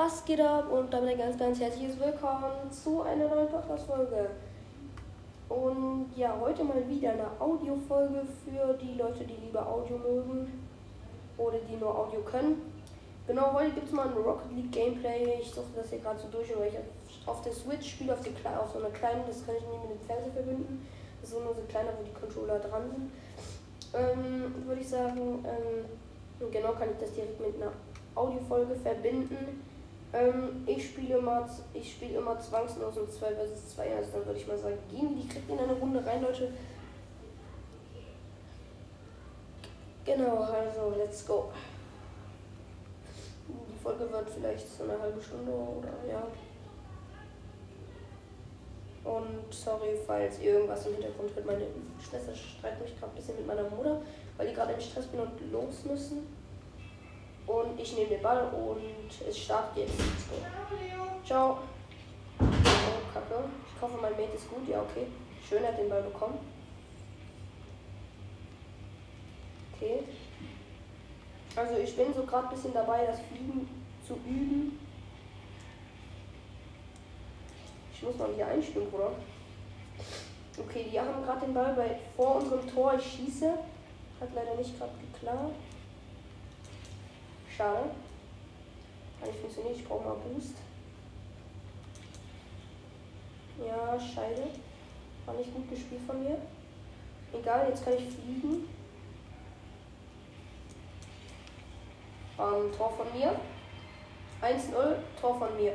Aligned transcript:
was 0.00 0.24
geht 0.24 0.40
ab? 0.40 0.72
Und 0.72 0.90
damit 0.90 1.10
ein 1.10 1.18
ganz, 1.18 1.36
ganz 1.36 1.60
herzliches 1.60 2.00
Willkommen 2.00 2.72
zu 2.72 3.02
einer 3.02 3.28
neuen 3.28 3.48
Podcast-Folge. 3.48 4.30
Und 5.50 6.06
ja, 6.16 6.34
heute 6.40 6.64
mal 6.64 6.88
wieder 6.88 7.10
eine 7.12 7.26
Audiofolge 7.38 8.22
für 8.42 8.72
die 8.80 8.94
Leute, 8.96 9.24
die 9.24 9.36
lieber 9.44 9.66
Audio 9.66 9.98
mögen 9.98 10.64
oder 11.36 11.58
die 11.58 11.76
nur 11.76 11.94
Audio 11.94 12.20
können. 12.20 12.62
Genau, 13.26 13.52
heute 13.52 13.72
gibt 13.72 13.88
es 13.88 13.92
mal 13.92 14.08
ein 14.08 14.14
Rocket 14.14 14.50
League 14.56 14.72
Gameplay. 14.72 15.38
Ich 15.38 15.50
suche 15.50 15.66
das 15.76 15.90
hier 15.90 15.98
gerade 15.98 16.18
so 16.18 16.28
durch, 16.28 16.48
weil 16.58 16.68
ich 16.68 17.28
auf 17.28 17.42
der 17.42 17.52
Switch 17.52 17.90
spiele, 17.90 18.14
auf, 18.14 18.20
auf 18.20 18.72
so 18.72 18.78
einer 18.78 18.94
kleinen, 18.94 19.24
das 19.26 19.44
kann 19.44 19.56
ich 19.56 19.68
nicht 19.68 19.82
mit 19.82 20.00
dem 20.00 20.06
Fernseher 20.06 20.32
verbinden. 20.32 20.88
Das 21.20 21.28
ist 21.28 21.36
so 21.36 21.44
nur 21.44 21.54
so 21.54 21.60
kleiner, 21.68 21.90
wo 21.98 22.02
die 22.02 22.18
Controller 22.18 22.58
dran 22.58 22.88
sind. 22.88 23.10
Ähm, 23.92 24.66
würde 24.66 24.80
ich 24.80 24.88
sagen, 24.88 25.44
ähm, 25.44 26.50
genau 26.50 26.72
kann 26.72 26.88
ich 26.90 26.98
das 26.98 27.12
direkt 27.12 27.38
mit 27.38 27.60
einer 27.60 27.72
Audiofolge 28.14 28.74
verbinden. 28.76 29.68
Ähm, 30.12 30.64
ich 30.66 30.88
spiele 30.88 31.18
immer, 31.18 31.48
ich 31.72 32.02
immer 32.02 32.38
zwangslos 32.40 32.96
um 32.96 33.08
2 33.08 33.26
vs 33.28 33.74
2, 33.76 33.96
also 33.96 34.10
dann 34.12 34.26
würde 34.26 34.40
ich 34.40 34.46
mal 34.46 34.58
sagen, 34.58 34.76
gehen 34.90 35.16
wir 35.16 35.24
direkt 35.24 35.48
in 35.48 35.58
eine 35.58 35.72
Runde 35.72 36.04
rein, 36.04 36.22
Leute. 36.22 36.52
Genau, 40.04 40.38
also 40.38 40.94
let's 40.96 41.24
go. 41.24 41.52
Die 43.48 43.82
Folge 43.82 44.10
wird 44.10 44.28
vielleicht 44.30 44.68
so 44.68 44.84
eine 44.84 45.00
halbe 45.00 45.22
Stunde 45.22 45.52
oder 45.52 45.88
ja. 46.08 46.26
Und 49.04 49.52
sorry, 49.52 49.96
falls 50.06 50.40
ihr 50.40 50.54
irgendwas 50.54 50.86
im 50.86 50.94
Hintergrund 50.94 51.34
hört. 51.34 51.46
Meine 51.46 51.66
Schwester 52.00 52.34
streitet 52.34 52.82
mich 52.82 52.98
gerade 52.98 53.12
ein 53.12 53.16
bisschen 53.16 53.36
mit 53.36 53.46
meiner 53.46 53.68
Mutter, 53.70 54.02
weil 54.36 54.48
die 54.48 54.54
gerade 54.54 54.72
im 54.72 54.80
Stress 54.80 55.06
bin 55.06 55.20
und 55.20 55.52
los 55.52 55.84
müssen. 55.84 56.39
Und 57.50 57.80
ich 57.80 57.96
nehme 57.96 58.10
den 58.10 58.22
Ball 58.22 58.48
und 58.54 59.28
es 59.28 59.36
startet 59.36 59.88
jetzt. 59.88 60.00
Ciao. 61.26 61.58
Oh, 62.38 62.44
Kacke. 63.12 63.44
Ich 63.74 63.82
hoffe, 63.82 63.98
mein 64.00 64.12
Mate 64.12 64.36
ist 64.36 64.48
gut. 64.48 64.68
Ja, 64.68 64.82
okay. 64.82 65.08
Schön, 65.48 65.66
hat 65.66 65.76
den 65.76 65.88
Ball 65.88 66.02
bekommen. 66.02 66.38
Okay. 69.74 70.04
Also 71.56 71.76
ich 71.78 71.96
bin 71.96 72.14
so 72.14 72.22
gerade 72.22 72.46
ein 72.46 72.54
bisschen 72.54 72.72
dabei, 72.72 73.06
das 73.06 73.18
Fliegen 73.18 73.68
zu 74.06 74.14
üben. 74.14 74.78
Ich 77.92 78.02
muss 78.04 78.16
mal 78.16 78.32
wieder 78.32 78.46
einspielen, 78.46 78.88
Bruder. 78.92 79.10
Okay, 80.56 80.86
die 80.92 81.00
haben 81.00 81.24
gerade 81.24 81.46
den 81.46 81.54
Ball 81.54 81.74
bei, 81.74 81.98
vor 82.14 82.36
unserem 82.36 82.72
Tor. 82.72 82.94
Ich 82.94 83.04
schieße. 83.04 83.58
Hat 84.20 84.28
leider 84.36 84.54
nicht 84.54 84.78
gerade 84.78 84.92
geklappt. 85.12 85.56
Schade. 87.60 87.90
Kann 89.20 89.28
nicht 89.28 89.40
funktionieren. 89.40 89.74
Ich 89.76 89.86
brauche 89.86 90.02
mal 90.02 90.16
Boost. 90.16 90.54
Ja, 93.58 94.00
Scheide. 94.00 94.48
War 95.26 95.34
nicht 95.34 95.54
gut 95.54 95.68
gespielt 95.68 96.00
von 96.06 96.24
mir. 96.24 96.38
Egal, 97.34 97.68
jetzt 97.68 97.84
kann 97.84 97.92
ich 97.92 98.14
fliegen. 98.14 98.66
Ähm, 102.38 102.72
Tor 102.74 102.94
von 102.96 103.12
mir. 103.12 103.38
1-0, 104.40 104.96
Tor 105.20 105.38
von 105.38 105.54
mir. 105.54 105.74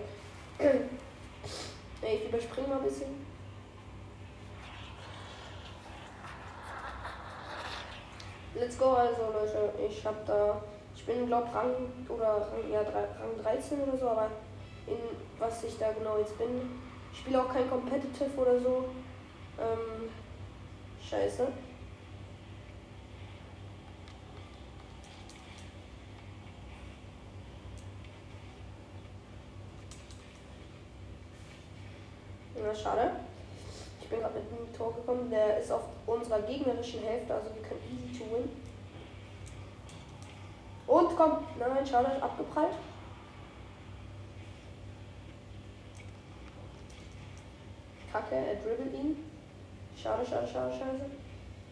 ich 2.02 2.26
überspringe 2.28 2.68
mal 2.68 2.78
ein 2.80 2.84
bisschen. 2.84 3.28
Let's 8.56 8.76
go, 8.76 8.94
also 8.94 9.32
Leute. 9.32 9.72
Ich 9.88 10.04
habe 10.04 10.18
da 10.26 10.64
ich 10.96 11.06
bin, 11.06 11.28
glaube 11.28 11.48
Rang 11.54 11.74
oder 12.10 12.48
Rang, 12.52 12.72
ja, 12.72 12.80
Rang 12.80 13.44
13 13.44 13.82
oder 13.82 13.98
so, 13.98 14.10
aber 14.10 14.32
in 14.88 14.98
was 15.40 15.64
ich 15.64 15.78
da 15.78 15.92
genau 15.92 16.18
jetzt 16.18 16.38
bin. 16.38 16.62
Ich 17.12 17.20
spiele 17.20 17.42
auch 17.42 17.52
kein 17.52 17.70
Competitive 17.70 18.30
oder 18.36 18.60
so. 18.60 18.86
Ähm, 19.60 20.10
scheiße. 21.02 21.48
Ja, 32.64 32.74
schade. 32.74 33.12
Ich 34.02 34.08
bin 34.10 34.20
gerade 34.20 34.40
mit 34.40 34.44
einem 34.48 34.74
Tor 34.74 34.94
gekommen. 34.96 35.30
Der 35.30 35.60
ist 35.60 35.72
auf 35.72 35.84
unserer 36.06 36.42
gegnerischen 36.42 37.02
Hälfte, 37.02 37.34
also 37.34 37.50
wir 37.54 37.62
können 37.62 37.82
easy 37.92 38.20
to 38.20 38.26
win. 38.32 38.65
Und 40.88 41.16
komm, 41.16 41.40
nein, 41.60 41.86
schade, 41.86 42.22
abgeprallt. 42.22 42.76
Kacke, 48.12 48.36
er 48.36 48.56
dribbelt 48.56 48.94
ihn. 48.94 49.18
Schade, 49.98 50.26
schade, 50.26 50.48
schade, 50.48 50.74
schade. 50.78 51.10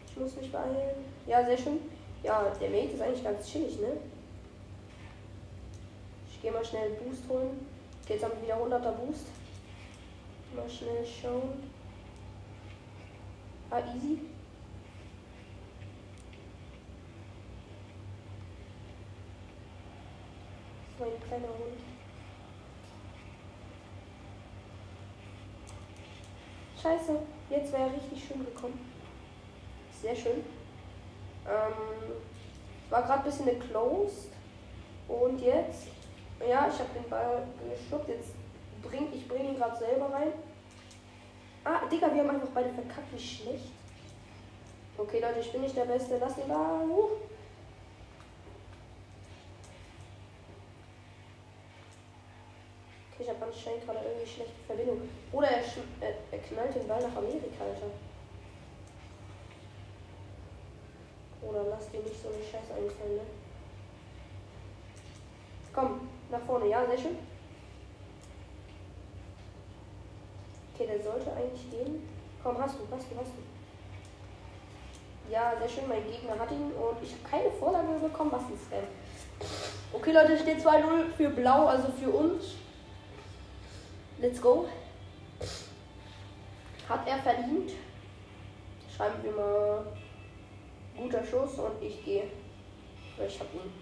Ich 0.08 0.16
muss 0.16 0.36
mich 0.36 0.50
beeilen. 0.50 1.04
Ja, 1.26 1.44
sehr 1.44 1.56
schön. 1.56 1.78
Ja, 2.22 2.44
der 2.60 2.70
Mate 2.70 2.92
ist 2.92 3.02
eigentlich 3.02 3.24
ganz 3.24 3.46
chillig, 3.46 3.78
ne? 3.80 3.96
Ich 6.28 6.42
gehe 6.42 6.52
mal 6.52 6.64
schnell 6.64 6.90
Boost 6.90 7.22
holen. 7.28 7.66
Okay, 8.02 8.14
jetzt 8.14 8.24
haben 8.24 8.32
wir 8.34 8.42
wieder 8.42 8.56
100er 8.56 8.92
Boost. 8.92 9.26
Mal 10.54 10.68
schnell 10.68 11.04
schauen. 11.06 11.70
Ah, 13.70 13.80
easy. 13.94 14.20
So 21.04 21.10
ein 21.10 21.28
kleiner 21.28 21.48
Hund. 21.48 21.80
Scheiße, 26.80 27.18
jetzt 27.50 27.72
wäre 27.72 27.82
er 27.82 27.92
richtig 27.92 28.24
schön 28.26 28.42
gekommen. 28.42 28.78
Sehr 30.00 30.16
schön. 30.16 30.42
Ähm, 31.46 32.14
war 32.88 33.02
gerade 33.02 33.18
ein 33.18 33.24
bisschen 33.24 33.60
closed. 33.60 34.30
Und 35.06 35.40
jetzt, 35.40 35.88
ja, 36.40 36.68
ich 36.68 36.78
habe 36.78 36.94
den 36.94 37.10
Ball 37.10 37.46
geschluckt. 37.68 38.08
Jetzt 38.08 38.30
bring 38.82 39.12
ich 39.12 39.28
bringe 39.28 39.50
ihn 39.50 39.56
gerade 39.56 39.76
selber 39.76 40.10
rein. 40.10 40.32
Ah, 41.64 41.86
Digga, 41.86 42.14
wir 42.14 42.22
haben 42.22 42.30
einfach 42.30 42.48
beide 42.54 42.70
verkackt. 42.70 43.12
Wie 43.12 43.18
schlecht. 43.18 43.72
Okay, 44.96 45.20
Leute, 45.20 45.40
ich 45.40 45.52
bin 45.52 45.60
nicht 45.60 45.76
der 45.76 45.84
Beste. 45.84 46.16
Lass 46.18 46.36
den 46.36 46.48
Ball. 46.48 46.88
Uh. 46.88 47.08
Habe 53.54 53.54
anscheinend 53.54 53.86
gerade 53.86 54.00
irgendwie 54.04 54.26
schlechte 54.26 54.60
Verbindung. 54.66 55.08
Oder 55.32 55.48
er, 55.48 55.62
er, 56.00 56.14
er 56.32 56.38
knallt 56.38 56.74
den 56.74 56.88
Ball 56.88 57.00
nach 57.00 57.16
Amerika, 57.16 57.64
Alter. 57.64 57.86
Oder 61.42 61.64
lass 61.70 61.90
dir 61.90 62.00
nicht 62.00 62.20
so 62.20 62.28
eine 62.28 62.42
Scheiße 62.42 62.74
einfallen, 62.74 63.16
ne? 63.16 63.22
Komm, 65.72 66.08
nach 66.30 66.40
vorne, 66.40 66.68
ja, 66.68 66.84
sehr 66.86 66.98
schön. 66.98 67.18
Okay, 70.74 70.86
der 70.86 71.02
sollte 71.02 71.32
eigentlich 71.32 71.70
gehen. 71.70 72.08
Komm, 72.42 72.58
hast 72.58 72.76
du, 72.76 72.80
hast 72.90 73.10
du, 73.10 73.16
hast 73.16 73.30
du. 73.30 73.42
Ja, 75.32 75.54
sehr 75.58 75.68
schön, 75.68 75.88
mein 75.88 76.06
Gegner 76.06 76.38
hat 76.38 76.50
ihn 76.50 76.72
und 76.72 77.02
ich 77.02 77.12
habe 77.12 77.22
keine 77.30 77.50
Vorlage 77.50 77.98
bekommen. 78.00 78.32
Was 78.32 78.42
ist 78.42 78.70
denn? 78.70 78.84
Okay, 79.92 80.12
Leute, 80.12 80.38
steht 80.38 80.58
2-0 80.58 81.12
für 81.16 81.30
Blau, 81.30 81.66
also 81.66 81.88
für 81.92 82.10
uns. 82.10 82.56
Let's 84.18 84.40
go. 84.40 84.66
Hat 86.88 87.08
er 87.08 87.18
verdient? 87.18 87.72
Schreiben 88.94 89.22
wir 89.22 89.32
mal 89.32 89.86
guter 90.96 91.24
Schuss 91.24 91.58
und 91.58 91.82
ich 91.82 92.04
gehe. 92.04 92.24
Ich 93.26 93.40
hab 93.40 93.52
ihn. 93.54 93.72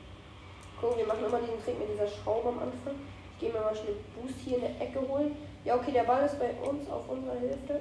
Guck, 0.81 0.97
wir 0.97 1.07
machen 1.07 1.25
immer 1.27 1.41
diesen 1.41 1.63
Trick 1.63 1.79
mit 1.79 1.91
dieser 1.91 2.09
Schraube 2.09 2.49
am 2.49 2.59
Anfang. 2.61 2.95
Ich 3.35 3.41
gehe 3.41 3.53
mir 3.53 3.61
mal 3.61 3.75
schnell 3.75 3.97
Boost 4.15 4.39
hier 4.45 4.57
in 4.57 4.63
der 4.63 4.81
Ecke 4.81 5.07
holen. 5.07 5.37
Ja, 5.65 5.77
okay, 5.77 5.93
der 5.93 6.05
Ball 6.05 6.25
ist 6.25 6.39
bei 6.39 6.53
uns 6.55 6.89
auf 6.89 7.09
unserer 7.09 7.39
Hälfte. 7.39 7.81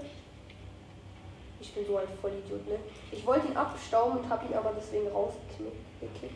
Ich 1.59 1.73
bin 1.73 1.85
so 1.85 1.97
ein 1.97 2.07
Vollidiot, 2.19 2.67
ne? 2.67 2.79
Ich 3.11 3.25
wollte 3.25 3.47
ihn 3.47 3.55
abstauben 3.55 4.19
und 4.19 4.29
habe 4.29 4.45
ihn 4.47 4.53
aber 4.53 4.73
deswegen 4.75 5.07
rausgekickt. 5.09 6.33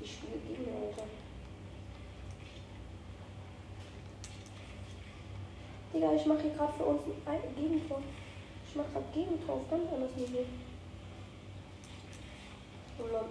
Ich 0.00 0.12
spiele 0.12 0.38
gegen 0.48 0.74
Alter. 0.74 1.04
Digga, 5.96 6.12
ich 6.12 6.26
mache 6.26 6.42
hier 6.42 6.50
gerade 6.50 6.74
für 6.74 6.84
uns 6.84 7.00
ein 7.24 7.40
Gegentor. 7.56 8.02
Ich 8.68 8.76
mache 8.76 8.88
gerade 8.92 9.06
Gegentor 9.14 9.54
auf 9.54 9.70
ganz 9.70 9.90
anderes 9.90 10.14
Niveau. 10.14 10.44
Oh 12.98 13.12
Mann. 13.12 13.24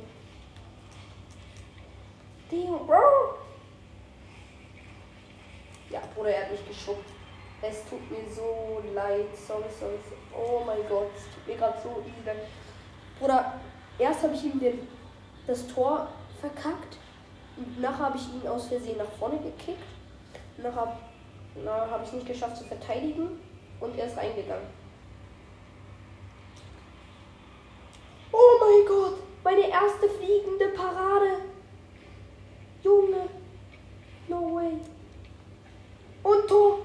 Digga, 2.51 2.77
Bro! 2.77 3.35
Ja, 5.91 6.01
Bruder, 6.15 6.29
er 6.31 6.45
hat 6.45 6.51
mich 6.51 6.67
geschuckt. 6.67 7.05
Es 7.61 7.85
tut 7.87 8.09
mir 8.09 8.27
so 8.33 8.81
leid. 8.95 9.27
Sorry, 9.35 9.69
sorry. 9.79 9.99
Oh 10.33 10.63
mein 10.65 10.87
Gott, 10.89 11.11
es 11.15 11.23
tut 11.35 11.47
mir 11.47 11.57
gerade 11.57 11.79
so 11.83 12.01
übel. 12.01 12.35
Bruder, 13.19 13.59
erst 13.99 14.23
habe 14.23 14.33
ich 14.33 14.43
ihm 14.43 14.59
den, 14.59 14.87
das 15.45 15.67
Tor 15.67 16.07
verkackt. 16.39 16.97
Und 17.57 17.79
nachher 17.79 18.05
habe 18.05 18.17
ich 18.17 18.27
ihn 18.33 18.47
aus 18.47 18.67
Versehen 18.67 18.97
nach 18.97 19.11
vorne 19.19 19.37
gekickt. 19.37 19.83
Nachher 20.57 20.87
na, 20.87 21.14
habe 21.63 22.03
ich 22.03 22.13
nicht 22.13 22.27
geschafft 22.27 22.57
zu 22.57 22.63
verteidigen 22.65 23.39
und 23.79 23.97
er 23.97 24.07
ist 24.07 24.17
reingegangen. 24.17 24.67
Oh 28.31 28.59
mein 28.59 28.85
Gott, 28.87 29.17
meine 29.43 29.69
erste 29.69 30.09
fliegende 30.09 30.67
Parade. 30.69 31.41
Junge, 32.83 33.29
no 34.27 34.55
way. 34.55 34.73
Und 36.23 36.47
Tor. 36.47 36.79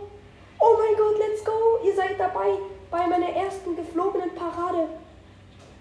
Oh 0.59 0.77
mein 0.79 0.97
Gott, 0.97 1.19
let's 1.19 1.45
go. 1.45 1.81
Ihr 1.85 1.95
seid 1.95 2.21
dabei 2.21 2.59
bei 2.91 3.07
meiner 3.07 3.31
ersten 3.31 3.75
geflogenen 3.75 4.35
Parade. 4.35 4.89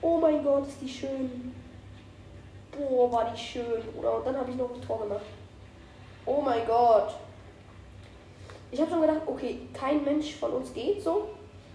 Oh 0.02 0.18
mein 0.18 0.44
Gott, 0.44 0.68
ist 0.68 0.82
die 0.82 0.90
schön. 0.90 1.54
Boah, 2.72 3.12
war 3.12 3.32
die 3.32 3.38
schön, 3.38 3.84
oder? 3.98 4.18
Und 4.18 4.26
dann 4.26 4.38
habe 4.38 4.50
ich 4.50 4.58
noch 4.58 4.74
ein 4.74 4.82
Tor 4.82 5.00
gemacht. 5.00 5.26
Oh 6.26 6.42
mein 6.42 6.66
Gott. 6.66 7.14
Ich 8.72 8.80
habe 8.80 8.92
schon 8.92 9.02
gedacht, 9.02 9.22
okay, 9.26 9.60
kein 9.74 10.04
Mensch 10.04 10.36
von 10.36 10.52
uns 10.52 10.74
geht 10.74 11.02
so. 11.02 11.30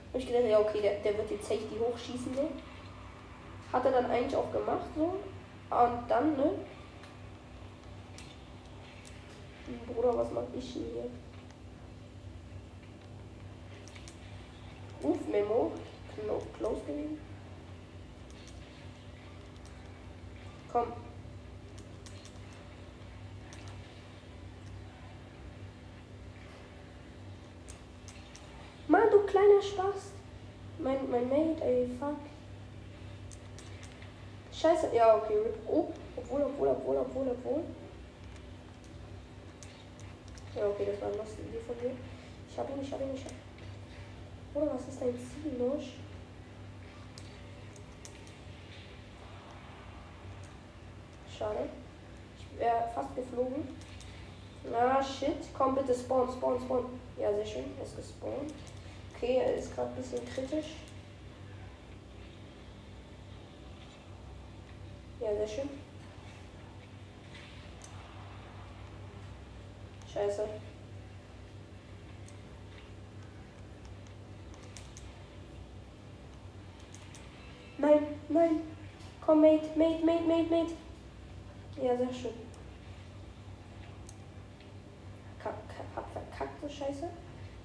Habe 0.08 0.18
ich 0.18 0.26
gedacht, 0.26 0.44
ja, 0.48 0.60
okay, 0.60 0.80
der, 0.80 1.00
der 1.00 1.18
wird 1.18 1.30
jetzt 1.30 1.50
echt 1.50 1.64
die 1.70 1.80
hochschießen 1.80 2.34
so. 2.34 2.48
Hat 3.72 3.84
er 3.84 3.92
dann 3.92 4.10
eigentlich 4.10 4.36
auch 4.36 4.52
gemacht 4.52 4.86
so. 4.94 5.02
Und 5.02 6.08
dann, 6.08 6.36
ne? 6.36 6.52
Bruder, 9.86 10.16
was 10.16 10.30
mach 10.30 10.42
ich 10.56 10.74
denn 10.74 10.84
hier? 10.92 11.10
Uff, 15.10 15.18
Memo. 15.30 15.72
Close 16.58 16.80
gewesen. 16.86 17.18
Komm. 20.70 20.92
Mann, 28.88 29.10
du 29.10 29.26
kleiner 29.44 29.62
Spaß. 29.62 30.12
Mein, 30.78 31.10
mein 31.10 31.28
Mate, 31.28 31.62
ey, 31.64 31.88
fuck. 31.98 32.16
Scheiße, 34.52 34.94
ja, 34.94 35.16
okay, 35.16 35.34
RIP. 35.38 35.56
Oh, 35.66 35.88
obwohl, 36.16 36.42
obwohl, 36.42 36.68
obwohl, 36.68 36.96
obwohl, 36.98 37.28
obwohl. 37.28 37.64
Ja, 40.56 40.66
okay, 40.68 40.86
das 40.86 41.00
war 41.00 41.08
eine 41.08 41.18
lustige 41.18 41.48
Idee 41.48 41.60
von 41.60 41.76
mir. 41.82 41.96
Ich 42.48 42.58
hab 42.58 42.70
ihn, 42.70 42.82
ich 42.82 42.92
hab 42.92 43.00
ihn, 43.00 43.14
ich 43.14 43.24
hab 43.24 43.32
ihn. 43.32 43.38
Oder 44.54 44.74
was 44.74 44.88
ist 44.88 45.00
dein 45.00 45.14
Ziel, 45.14 45.58
los? 45.58 45.82
Schade. 51.36 51.68
Ich 52.38 52.58
wäre 52.58 52.88
fast 52.94 53.16
geflogen. 53.16 53.76
Na, 54.70 55.02
shit. 55.02 55.52
Komm 55.58 55.74
bitte, 55.74 55.92
spawn, 55.92 56.30
spawn, 56.30 56.60
spawn. 56.60 57.00
Ja, 57.18 57.32
sehr 57.34 57.44
schön. 57.44 57.64
Er 57.76 57.84
ist 57.84 57.96
gespawnt. 57.96 58.54
Okay, 59.24 59.38
er 59.38 59.54
ist 59.56 59.74
gerade 59.74 59.88
ein 59.88 59.94
bisschen 59.96 60.20
kritisch. 60.28 60.74
Ja, 65.18 65.34
sehr 65.34 65.48
schön. 65.48 65.70
Scheiße. 70.12 70.46
Nein, 77.78 78.06
nein. 78.28 78.60
Komm, 79.24 79.40
Mate, 79.40 79.70
Mate, 79.74 80.04
Mate, 80.04 80.24
Mate, 80.24 80.50
Mate. 80.50 80.72
Ja, 81.82 81.96
sehr 81.96 82.12
schön. 82.12 82.34
Kack, 85.42 85.54
hab 85.96 86.12
verkackt, 86.12 86.60
so 86.60 86.68
scheiße. 86.68 87.08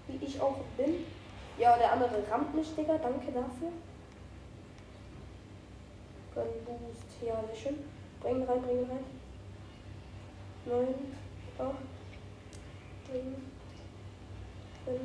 Wie 0.07 0.25
ich 0.25 0.39
auch 0.39 0.55
bin. 0.77 1.18
Ja, 1.59 1.77
der 1.77 1.91
andere 1.91 2.23
rammt 2.31 2.55
mich, 2.55 2.73
Digga. 2.73 2.97
Danke 2.97 3.33
dafür. 3.33 3.71
Gun 6.33 6.65
Boost. 6.65 7.21
Ja, 7.21 7.43
sehr 7.47 7.55
schön. 7.55 7.79
Bring 8.21 8.43
rein, 8.43 8.61
bring 8.61 8.89
rein. 8.89 9.03
Neun, 10.65 10.95
acht, 11.57 11.75
sieben, 13.11 13.51
fünf. 14.85 15.01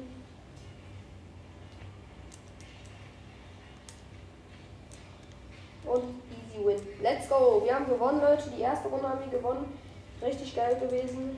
Und 5.86 6.22
easy 6.30 6.64
win. 6.64 6.80
Let's 7.02 7.28
go. 7.28 7.62
Wir 7.64 7.74
haben 7.74 7.86
gewonnen, 7.86 8.20
Leute. 8.20 8.50
Die 8.50 8.62
erste 8.62 8.88
Runde 8.88 9.08
haben 9.08 9.20
wir 9.20 9.38
gewonnen. 9.38 9.76
Richtig 10.22 10.54
geil 10.54 10.78
gewesen. 10.78 11.36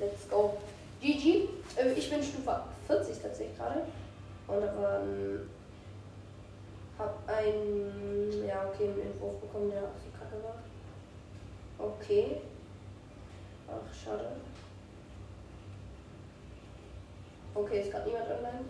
Let's 0.00 0.28
go. 0.28 0.58
GG. 1.00 1.48
Äh, 1.76 1.92
ich 1.96 2.10
bin 2.10 2.22
Stufe 2.22 2.62
40 2.86 3.22
tatsächlich 3.22 3.56
gerade. 3.56 3.82
Und 4.46 4.62
ähm, 4.62 5.50
hab 6.98 7.18
ein, 7.26 8.46
ja 8.46 8.66
okay, 8.68 8.88
einen 8.88 9.00
Entwurf 9.00 9.40
bekommen, 9.40 9.70
der 9.70 9.80
so 9.80 10.10
kacke 10.18 10.42
war. 10.42 10.56
Okay. 11.78 12.40
Ach, 13.68 13.94
schade. 13.94 14.36
Okay, 17.54 17.80
ist 17.80 17.90
gerade 17.90 18.08
niemand 18.08 18.28
online. 18.28 18.64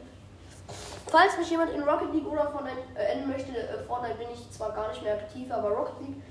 Falls 1.07 1.39
mich 1.39 1.51
jemand 1.51 1.73
in 1.73 1.83
Rocket 1.83 2.13
League 2.13 2.27
oder 2.27 2.51
Fortnite 2.51 2.79
äh, 2.95 3.13
enden 3.13 3.31
möchte, 3.31 3.57
äh, 3.57 3.83
Fortnite 3.85 4.17
bin 4.17 4.29
ich 4.33 4.51
zwar 4.51 4.73
gar 4.73 4.89
nicht 4.89 5.03
mehr 5.03 5.15
aktiv, 5.15 5.51
aber 5.51 5.71
Rocket 5.71 6.01
League 6.01 6.23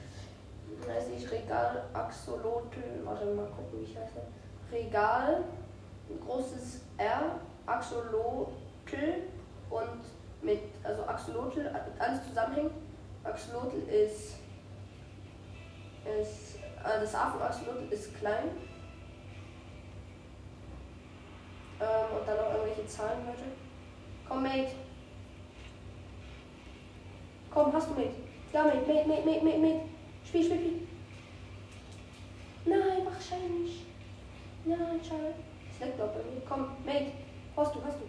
heißt 0.88 1.10
ich 1.16 1.30
Regal 1.30 1.84
Axolotl. 1.94 3.04
Warte 3.04 3.26
mal 3.26 3.48
gucken, 3.48 3.80
wie 3.80 3.84
ich 3.84 3.98
heiße. 3.98 4.22
Regal, 4.72 5.44
großes 6.18 6.82
R, 6.98 7.40
Axolotl 7.66 9.24
und 9.70 10.02
mit, 10.42 10.62
also 10.84 11.04
Axolotl, 11.06 11.70
alles 12.00 12.28
zusammenhängt. 12.28 12.72
Axolotl 13.24 13.78
ist, 13.90 14.38
ist 16.06 16.56
äh, 16.84 17.00
das 17.00 17.14
A 17.16 17.30
von 17.30 17.42
Axolotl 17.42 17.92
ist 17.92 18.16
klein. 18.16 18.50
Ähm, 21.82 22.18
und 22.18 22.28
dann 22.28 22.38
noch 22.38 22.54
irgendwelche 22.54 22.88
Zahlen, 22.88 23.26
Leute. 23.26 23.44
Komm, 24.28 24.44
Mate. 24.44 24.72
Komm, 27.52 27.74
hast 27.74 27.90
du 27.90 27.94
Mate? 27.94 28.16
Ja, 28.54 28.64
Mate, 28.64 28.86
Mate, 28.88 29.08
Mate, 29.08 29.26
Mate, 29.26 29.46
Mate, 29.46 29.58
Mate. 29.60 29.82
Spiel, 30.26 30.44
spiel, 30.44 30.58
spiel. 30.58 30.88
Nein, 32.66 33.06
wahrscheinlich. 33.06 33.86
Nein, 34.66 35.00
schade. 35.04 35.49
Leckt 35.80 36.00
doch 36.00 36.08
bei 36.08 36.20
mir. 36.20 36.42
Komm, 36.48 36.68
Mate. 36.86 37.12
Hast 37.56 37.76
du, 37.76 37.80
hast 37.84 37.98
du. 38.00 38.06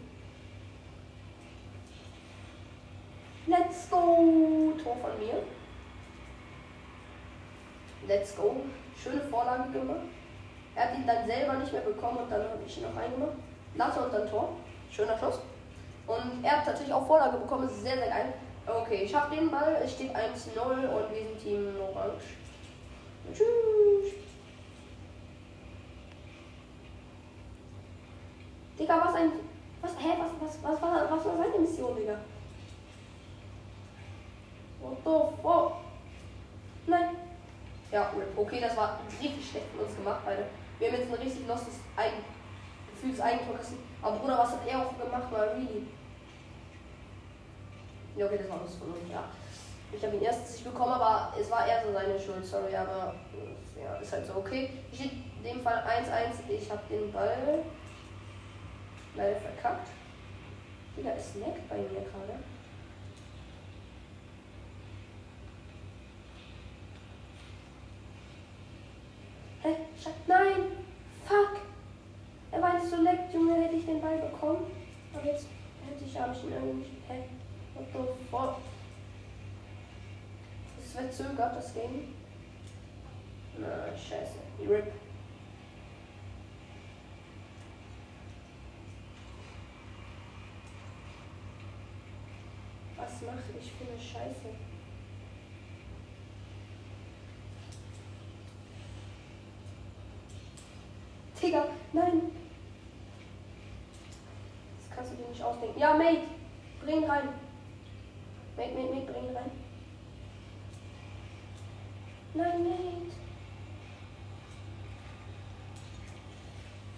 Let's 3.46 3.90
go. 3.90 4.72
Tor 4.82 4.96
von 4.96 5.18
mir. 5.18 5.42
Let's 8.06 8.36
go. 8.36 8.56
Schöne 9.02 9.20
Vorlage 9.22 9.70
gemacht. 9.70 10.00
Er 10.74 10.84
hat 10.84 10.96
ihn 10.96 11.06
dann 11.06 11.26
selber 11.26 11.54
nicht 11.54 11.72
mehr 11.72 11.82
bekommen 11.82 12.18
und 12.18 12.30
dann 12.30 12.42
habe 12.42 12.62
ich 12.66 12.76
ihn 12.76 12.84
noch 12.84 12.96
reingemacht. 12.96 13.32
Latte 13.76 14.00
und 14.00 14.12
dann 14.12 14.28
Tor. 14.28 14.56
Schöner 14.90 15.18
Schuss. 15.18 15.40
Und 16.06 16.44
er 16.44 16.58
hat 16.58 16.64
tatsächlich 16.64 16.94
auch 16.94 17.06
Vorlage 17.06 17.38
bekommen. 17.38 17.64
Das 17.64 17.72
ist 17.72 17.82
sehr, 17.82 17.96
sehr 17.96 18.08
geil. 18.08 18.34
Okay, 18.66 19.02
ich 19.04 19.14
habe 19.14 19.34
den 19.34 19.50
Ball. 19.50 19.80
Es 19.82 19.92
steht 19.92 20.14
1-0 20.14 20.18
und 20.58 21.14
wir 21.14 21.22
sind 21.22 21.38
Team 21.40 21.74
Orange. 21.80 22.36
Tschüss. 23.32 24.19
Digga, 28.80 29.04
was 29.04 29.14
ein. 29.14 29.32
Was, 29.82 29.92
hä, 29.98 30.16
was, 30.18 30.30
was, 30.40 30.62
was, 30.62 30.82
was, 30.82 31.10
was 31.10 31.24
war 31.24 31.36
seine 31.36 31.58
Mission, 31.58 31.94
Digga? 31.96 32.16
What 34.80 34.96
the 35.04 35.42
fuck? 35.42 35.72
Nein. 36.86 37.16
Ja, 37.92 38.10
okay, 38.36 38.60
das 38.60 38.76
war 38.76 39.00
richtig 39.20 39.50
schlecht 39.50 39.66
von 39.74 39.84
uns 39.84 39.96
gemacht, 39.96 40.20
beide. 40.24 40.46
Wir 40.78 40.88
haben 40.88 40.98
jetzt 40.98 41.12
ein 41.12 41.18
richtig 41.18 41.46
lostes 41.46 41.74
Eigen, 41.96 42.24
gefühltes 42.90 43.20
Eigentor 43.20 43.56
kassiert. 43.56 43.80
Aber 44.00 44.16
Bruder, 44.16 44.38
was 44.38 44.52
hat 44.52 44.66
er 44.66 44.78
auch 44.78 44.98
gemacht, 44.98 45.30
mal 45.30 45.48
really? 45.48 45.86
Ja, 48.16 48.26
okay, 48.26 48.38
das 48.38 48.48
war 48.48 48.60
alles 48.60 48.76
von 48.76 48.88
uns, 48.88 49.10
ja. 49.10 49.24
Ich 49.92 50.04
habe 50.04 50.16
ihn 50.16 50.22
erst 50.22 50.52
nicht 50.52 50.64
bekommen, 50.64 50.92
aber 50.92 51.34
es 51.38 51.50
war 51.50 51.66
eher 51.66 51.84
so 51.84 51.92
seine 51.92 52.18
Schuld, 52.18 52.46
sorry, 52.46 52.74
aber 52.74 53.14
ja, 53.76 53.96
ist 53.96 54.12
halt 54.12 54.26
so 54.26 54.34
okay. 54.36 54.70
Ich 54.92 55.02
in 55.02 55.42
dem 55.42 55.62
Fall 55.62 55.82
1-1, 55.82 56.48
ich 56.48 56.70
habe 56.70 56.82
den 56.88 57.10
Ball 57.12 57.64
leider 59.14 59.36
verkackt. 59.36 59.88
Wieder 60.96 61.16
ist 61.16 61.32
Snack 61.32 61.68
bei 61.68 61.76
mir 61.76 61.88
gerade. 61.88 62.38
Hä? 69.62 69.76
Nein! 70.26 70.84
Fuck! 71.26 71.60
Er 72.50 72.62
war 72.62 72.74
jetzt 72.74 72.90
so 72.90 72.96
leck, 72.96 73.20
Junge, 73.32 73.54
hätte 73.62 73.76
ich 73.76 73.86
den 73.86 74.00
Ball 74.00 74.18
bekommen. 74.18 74.66
Aber 75.12 75.24
jetzt 75.24 75.46
hätte 75.86 76.04
ich, 76.04 76.18
habe 76.18 76.34
ich 76.34 76.44
ihn 76.44 76.52
irgendwie. 76.52 76.96
Hä? 77.08 77.24
What 77.74 77.86
the 77.92 78.24
fuck? 78.30 78.56
Es 80.78 80.92
verzögert, 80.92 81.56
das 81.56 81.74
Game. 81.74 82.14
Na, 83.58 83.86
scheiße. 83.96 84.38
RIP. 84.68 84.92
Was 93.40 93.64
ich 93.64 93.72
für 93.72 93.90
eine 93.90 93.98
Scheiße? 93.98 94.48
Digga, 101.40 101.64
nein. 101.94 102.20
Das 104.78 104.96
kannst 104.96 105.12
du 105.12 105.16
dir 105.16 105.28
nicht 105.28 105.42
ausdenken. 105.42 105.80
Ja, 105.80 105.94
Mate, 105.94 106.20
bring 106.84 107.04
rein. 107.04 107.30
Mate, 108.58 108.74
Mate, 108.74 108.94
Mate, 108.94 109.12
bring 109.12 109.34
rein. 109.34 109.50
Nein, 112.34 112.62
Mate. 112.62 113.12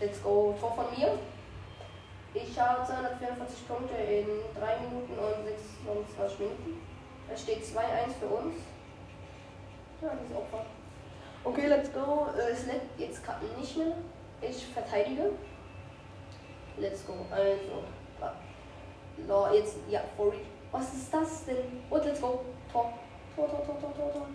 Let's 0.00 0.20
go. 0.20 0.56
Tor 0.58 0.74
von 0.74 0.98
mir. 0.98 1.18
Ich 2.34 2.58
habe 2.58 2.86
244 2.86 3.68
Punkte 3.68 3.94
in 3.94 4.26
3 4.58 4.78
Minuten 4.80 5.12
und 5.18 5.44
26 5.46 6.38
Minuten. 6.38 6.80
Es 7.32 7.42
steht 7.42 7.62
2-1 7.62 8.14
für 8.18 8.26
uns. 8.26 8.54
Ja, 10.00 10.12
diese 10.22 10.38
Opfer. 10.38 10.64
Okay, 11.44 11.66
let's 11.66 11.92
go. 11.92 12.28
Es 12.50 12.66
leckt 12.66 12.98
jetzt 12.98 13.24
gerade 13.24 13.44
nicht 13.58 13.76
mehr. 13.76 13.96
Ich 14.40 14.66
verteidige. 14.66 15.32
Let's 16.78 17.06
go. 17.06 17.14
Also. 17.30 17.84
No, 19.28 19.52
jetzt. 19.52 19.76
Ja, 19.90 20.00
for 20.16 20.32
Was 20.70 20.94
ist 20.94 21.12
das 21.12 21.44
denn? 21.44 21.82
Und 21.90 22.04
let's 22.04 22.20
go. 22.20 22.40
Tor. 22.72 22.94
Tor, 23.36 23.48
Tor, 23.48 23.66
Tor, 23.66 23.78
Tor, 23.80 23.94
Tor, 23.94 24.12
Tor. 24.12 24.26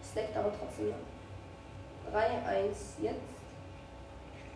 Es 0.00 0.14
leckt 0.14 0.36
aber 0.36 0.52
trotzdem 0.58 0.88
noch. 0.88 2.18
3-1 2.18 3.02
jetzt. 3.02 3.20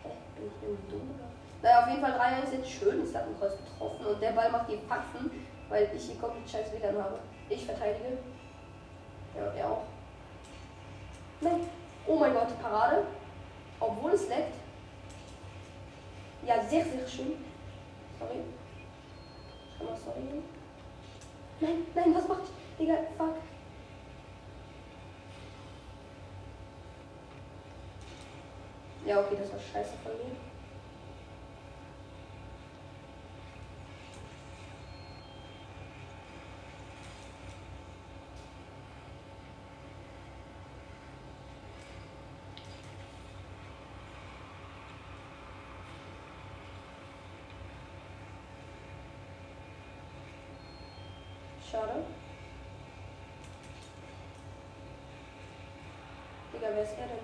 Hä? 0.03 0.09
Bin 0.35 0.47
ich 0.47 0.63
irgendwie 0.63 0.91
dumm 0.91 1.09
oder? 1.15 1.36
Naja, 1.61 1.81
auf 1.81 1.87
jeden 1.89 2.01
Fall 2.01 2.19
3-1 2.19 2.51
jetzt 2.53 2.69
schön. 2.69 3.01
Es 3.01 3.15
hat 3.15 3.23
ein 3.23 3.37
Kreuz 3.39 3.53
getroffen 3.57 4.05
und 4.05 4.21
der 4.21 4.31
Ball 4.31 4.51
macht 4.51 4.69
die 4.69 4.77
Patzen, 4.77 5.31
weil 5.69 5.89
ich 5.95 6.03
hier 6.03 6.19
komplett 6.19 6.49
scheiß 6.49 6.71
WLAN 6.71 7.03
habe. 7.03 7.19
Ich 7.49 7.65
verteidige. 7.65 8.17
Ja, 9.35 9.53
er 9.53 9.69
auch. 9.69 9.83
Nein. 11.41 11.69
Oh 12.05 12.15
mein 12.15 12.33
Gott, 12.33 12.61
Parade. 12.61 13.03
Obwohl 13.79 14.11
es 14.11 14.27
leckt. 14.29 14.55
Ja, 16.45 16.63
sehr, 16.63 16.85
sehr 16.85 17.07
schön. 17.07 17.43
Sorry. 18.19 18.41
Kann 19.77 19.87
mal 19.87 19.97
sorry. 19.97 20.43
Nein, 21.59 21.87
nein, 21.93 22.15
was 22.15 22.27
mach 22.27 22.37
ich? 22.43 22.77
Digga, 22.79 22.95
fuck. 23.17 23.35
Ja, 29.05 29.19
okay, 29.19 29.37
das 29.39 29.51
war 29.51 29.59
scheiße 29.59 29.93
von 30.03 30.11
mir. 30.13 30.35
Schade. 51.69 52.03
Digga, 56.53 56.67
wer 56.73 56.83
ist 56.83 56.97
er 56.97 57.07
denn? 57.07 57.17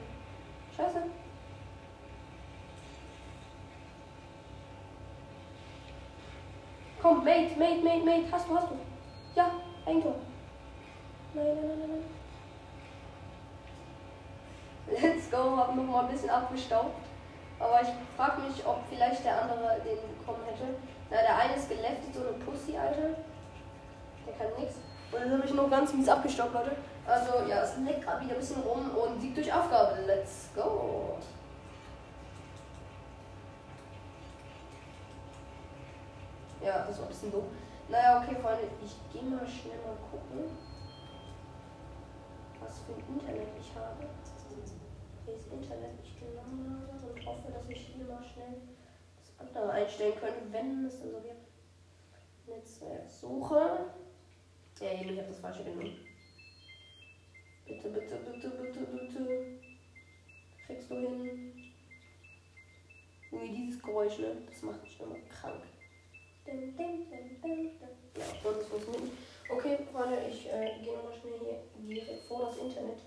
Scheiße. 0.75 1.03
Komm, 7.01 7.23
Mate, 7.23 7.57
Mate, 7.57 7.83
Mate, 7.83 8.03
Mate. 8.05 8.31
Hast 8.31 8.49
du, 8.49 8.55
hast 8.55 8.69
du. 8.69 8.75
Ja, 9.35 9.51
ein 9.85 10.01
Tor. 10.01 10.15
Nein, 11.33 11.45
nein, 11.45 11.67
nein, 11.67 11.89
nein. 11.89 12.03
Let's 15.01 15.31
go, 15.31 15.57
hab 15.57 15.75
noch 15.75 15.83
mal 15.83 16.05
ein 16.05 16.11
bisschen 16.11 16.29
abgestaubt. 16.29 17.01
Aber 17.59 17.81
ich 17.81 17.89
frag 18.17 18.37
mich, 18.43 18.65
ob 18.65 18.79
vielleicht 18.89 19.23
der 19.23 19.41
andere 19.41 19.79
den 19.85 20.17
bekommen 20.17 20.43
hätte. 20.45 20.75
Na, 21.09 21.21
der 21.21 21.37
eine 21.37 21.55
ist 21.55 21.69
geleftet, 21.69 22.13
so 22.13 22.19
eine 22.19 22.31
Pussy, 22.33 22.77
Alter. 22.77 23.15
Der 24.39 24.47
kann 24.47 24.59
nichts. 24.59 24.75
Und 25.11 25.21
dann 25.21 25.31
habe 25.31 25.45
ich 25.45 25.53
noch 25.53 25.69
ganz 25.69 25.93
mies 25.93 26.09
abgestoppt, 26.09 26.53
Leute. 26.53 26.75
Also 27.05 27.47
ja, 27.47 27.63
es 27.63 27.77
leckt 27.77 28.03
gerade 28.03 28.23
wieder 28.23 28.33
ein 28.33 28.39
bisschen 28.39 28.61
rum 28.61 28.89
und 28.95 29.21
Sieg 29.21 29.35
durch 29.35 29.53
Aufgabe. 29.53 30.01
Let's 30.05 30.49
go. 30.55 31.17
Ja, 36.63 36.85
das 36.87 36.97
war 36.97 37.05
ein 37.05 37.09
bisschen 37.09 37.31
doof. 37.31 37.43
Naja, 37.89 38.23
okay, 38.23 38.35
Freunde, 38.41 38.63
ich 38.83 38.95
gehe 39.11 39.29
mal 39.29 39.45
schnell 39.45 39.77
mal 39.85 39.97
gucken, 40.09 40.49
was 42.61 42.79
für 42.79 42.93
ein 42.93 43.03
Internet 43.15 43.49
ich 43.59 43.75
habe. 43.75 44.07
Welches 45.25 45.47
Internet 45.47 45.99
ich 46.03 46.19
genommen 46.19 46.87
habe 46.87 47.13
und 47.13 47.25
hoffe, 47.25 47.51
dass 47.51 47.69
ich 47.69 47.87
hier 47.87 48.05
mal 48.05 48.23
schnell 48.23 48.61
das 49.17 49.47
andere 49.47 49.71
einstellen 49.71 50.13
könnte, 50.19 50.51
wenn 50.51 50.85
es 50.85 50.99
dann 50.99 51.11
so 51.11 51.23
wird. 51.23 51.37
Netzwerk 52.47 53.09
suche. 53.09 53.85
Ja, 54.79 54.91
ich 54.91 54.99
habe 54.99 55.15
das 55.27 55.39
falsche 55.39 55.63
genommen. 55.63 55.97
Bitte, 57.65 57.89
bitte, 57.89 58.15
bitte, 58.17 58.49
bitte, 58.49 58.79
bitte. 58.79 59.59
Kriegst 60.65 60.91
du 60.91 60.95
hin? 60.95 61.73
Irgendwie 63.31 63.55
dieses 63.55 63.81
Geräusch, 63.81 64.19
ne? 64.19 64.35
Das 64.49 64.61
macht 64.61 64.83
mich 64.83 64.99
immer 64.99 65.15
krank. 65.29 65.63
Ja, 66.45 66.53
und 66.53 66.77
das 68.57 68.67
funktioniert. 68.67 69.11
Okay, 69.49 69.77
warte, 69.91 70.17
ich 70.29 70.45
äh, 70.47 70.79
gehe 70.83 70.95
nochmal 70.95 71.13
schnell 71.19 71.39
hier 71.39 71.63
direkt 71.95 72.25
vor 72.25 72.45
das 72.47 72.57
Internet. 72.57 72.99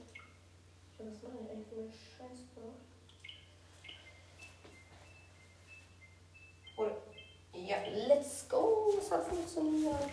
Was 0.98 1.22
mache 1.22 1.34
ich 1.44 1.50
eigentlich 1.50 1.68
für 1.68 1.76
eine 1.76 1.90
Scheiße 1.90 2.44
gemacht? 2.54 2.80
Oder, 6.76 6.96
ja, 7.54 7.76
let's 8.08 8.48
go. 8.48 8.94
Es 8.98 9.10
hat 9.10 9.24
funktioniert. 9.24 10.10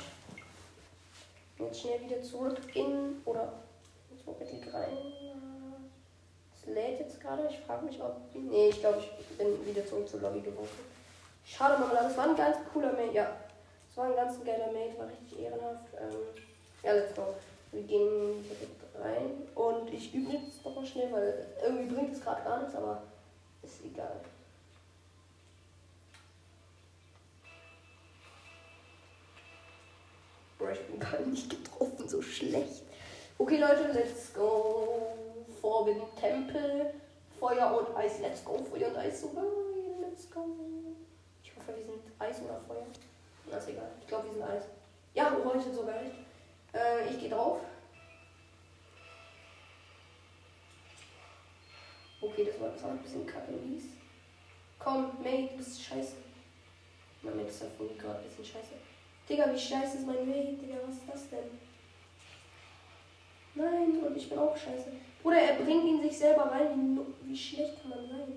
Jetzt 1.60 1.82
schnell 1.82 2.02
wieder 2.02 2.22
zurück 2.22 2.58
in 2.74 3.22
oder 3.26 3.54
ins 4.12 4.26
Rocket 4.26 4.52
League 4.52 4.74
rein. 4.74 4.98
Es 6.56 6.66
lädt 6.68 7.00
jetzt 7.00 7.20
gerade. 7.22 7.48
Ich 7.50 7.60
frage 7.60 7.86
mich, 7.86 8.02
ob. 8.02 8.16
Nee, 8.34 8.70
ich 8.70 8.80
glaube, 8.80 9.00
ich 9.00 9.38
bin 9.38 9.66
wieder 9.66 9.86
zurück 9.86 10.08
zur 10.08 10.22
Lobby 10.22 10.42
geworfen. 10.42 10.94
Schade 11.46 11.80
mal, 11.80 11.94
das 11.94 12.18
war 12.18 12.30
ein 12.30 12.36
ganz 12.36 12.58
cooler 12.72 12.94
Mate. 12.94 13.14
Ja, 13.14 13.36
es 13.90 13.98
war 13.98 14.06
ein 14.06 14.16
ganz 14.16 14.44
geiler 14.44 14.68
Mate, 14.68 14.98
war 14.98 15.08
richtig 15.08 15.40
ehrenhaft. 15.40 15.94
Ähm, 16.00 16.18
ja, 16.84 16.94
let's 16.94 17.14
go. 17.16 17.36
Wir 17.72 17.84
gehen 17.84 18.44
direkt 18.44 18.84
rein 19.00 19.48
und 19.56 19.94
ich 19.94 20.14
übe 20.14 20.34
jetzt 20.34 20.64
nochmal 20.64 20.86
schnell, 20.86 21.12
weil 21.12 21.48
irgendwie 21.64 21.94
bringt 21.94 22.14
es 22.14 22.22
gerade 22.22 22.44
gar 22.44 22.60
nichts, 22.60 22.76
aber 22.76 23.04
ist 23.62 23.84
egal. 23.84 24.22
Bro, 30.64 30.72
ich 30.72 30.88
bin 30.88 30.98
gar 30.98 31.20
nicht 31.20 31.50
getroffen, 31.50 32.08
so 32.08 32.22
schlecht. 32.22 32.84
Okay, 33.38 33.58
Leute, 33.58 33.92
let's 33.92 34.34
go. 34.34 35.14
Forbidden 35.60 36.04
Tempel. 36.18 36.94
Feuer 37.38 37.78
und 37.78 37.98
Eis. 37.98 38.20
Let's 38.22 38.46
go. 38.46 38.64
Feuer 38.72 38.88
und 38.88 38.96
Eis 38.96 39.20
sogar. 39.20 39.44
Let's 40.00 40.30
go. 40.32 40.46
Ich 41.44 41.52
hoffe, 41.54 41.78
wir 41.78 41.84
sind 41.84 42.02
Eis 42.18 42.42
oder 42.42 42.62
Feuer. 42.66 42.86
Das 43.52 43.64
ist 43.64 43.72
egal. 43.72 43.92
Ich 44.00 44.08
glaube, 44.08 44.28
wir 44.28 44.34
sind 44.36 44.44
Eis. 44.44 44.64
Ja, 45.14 45.36
heute 45.44 45.74
sogar 45.74 46.02
nicht. 46.02 46.16
Äh, 46.74 47.10
ich 47.10 47.20
gehe 47.20 47.30
drauf. 47.30 47.60
Okay, 52.22 52.46
das 52.46 52.62
war 52.62 52.70
jetzt 52.70 52.86
ein 52.86 53.00
bisschen 53.00 53.28
kacke. 53.28 53.52
Komm, 54.80 55.12
Mate, 55.22 55.58
bist 55.58 55.84
scheiße. 55.84 56.14
Mein 57.22 57.36
Mate 57.36 57.50
ist 57.50 57.62
ja 57.62 57.68
gerade 58.00 58.20
ein 58.20 58.24
bisschen 58.24 58.46
scheiße. 58.46 58.93
Digga, 59.30 59.54
wie 59.54 59.60
scheiße 59.60 59.98
ist 60.00 60.08
mein 60.08 60.28
Mate, 60.28 60.54
Digga, 60.54 60.76
was 60.86 60.96
ist 60.96 61.10
das 61.12 61.30
denn? 61.30 61.60
Nein, 63.56 64.04
und 64.06 64.18
ich 64.18 64.30
bin 64.30 64.40
auch 64.40 64.56
scheiße. 64.58 64.92
Bruder, 65.22 65.38
er 65.38 65.56
bringt 65.56 65.86
ihn 65.86 66.02
sich 66.02 66.18
selber 66.18 66.52
rein. 66.52 67.00
Wie, 67.24 67.30
wie 67.30 67.38
schlecht 67.38 67.82
kann 67.82 67.92
man 67.92 68.10
sein? 68.10 68.34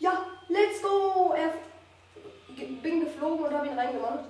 Ja, 0.00 0.26
let's 0.48 0.82
go! 0.82 1.34
Er 1.34 1.52
bin 2.82 3.00
geflogen 3.00 3.46
und 3.46 3.54
habe 3.54 3.66
ihn 3.66 3.78
reingemacht. 3.78 4.29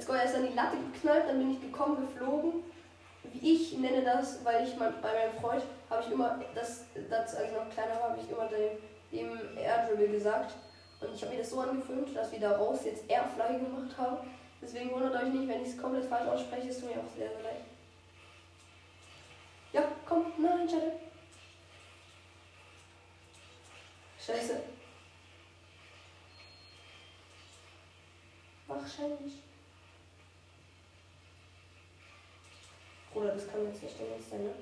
Let's 0.00 0.08
go, 0.08 0.14
er 0.14 0.24
ist 0.24 0.34
an 0.34 0.46
die 0.48 0.54
Latte 0.54 0.78
geknallt, 0.78 1.24
dann 1.28 1.38
bin 1.38 1.50
ich 1.50 1.60
gekommen, 1.60 2.08
geflogen. 2.08 2.64
Wie 3.22 3.52
ich 3.52 3.76
nenne 3.76 4.02
das, 4.02 4.42
weil 4.46 4.66
ich 4.66 4.74
mein, 4.78 4.94
bei 5.02 5.12
meinem 5.12 5.38
Freund 5.38 5.62
habe 5.90 6.02
ich 6.02 6.10
immer, 6.10 6.40
das, 6.54 6.86
das, 7.10 7.34
als 7.36 7.50
ich 7.50 7.54
noch 7.54 7.68
kleiner 7.68 8.00
war, 8.00 8.10
habe 8.12 8.18
ich 8.18 8.30
immer 8.30 8.48
dem, 8.48 8.78
dem 9.12 9.58
Airdribble 9.58 10.08
gesagt. 10.08 10.54
Und 11.02 11.14
ich 11.14 11.20
habe 11.20 11.34
mir 11.34 11.40
das 11.40 11.50
so 11.50 11.60
angefilmt, 11.60 12.16
dass 12.16 12.32
wir 12.32 12.40
daraus 12.40 12.82
jetzt 12.86 13.10
Airfly 13.10 13.58
gemacht 13.58 13.94
haben. 13.98 14.16
Deswegen 14.62 14.90
wundert 14.90 15.22
euch 15.22 15.34
nicht, 15.34 15.46
wenn 15.46 15.60
ich 15.60 15.68
es 15.68 15.78
komplett 15.78 16.06
falsch 16.06 16.28
ausspreche, 16.28 16.68
ist 16.68 16.82
mir 16.82 16.92
auch 16.92 17.14
sehr, 17.14 17.28
sehr 17.28 17.42
leid. 17.42 17.60
Ja, 19.74 19.82
komm, 20.08 20.32
nein, 20.38 20.66
schade. 20.66 20.92
Scheiße. 24.18 24.62
Wahrscheinlich. 28.66 29.49
Bruder, 33.20 33.34
das 33.34 33.50
kann 33.50 33.66
jetzt 33.66 33.82
nicht 33.82 34.00
der 34.00 34.06
sein, 34.30 34.44
ne? 34.44 34.54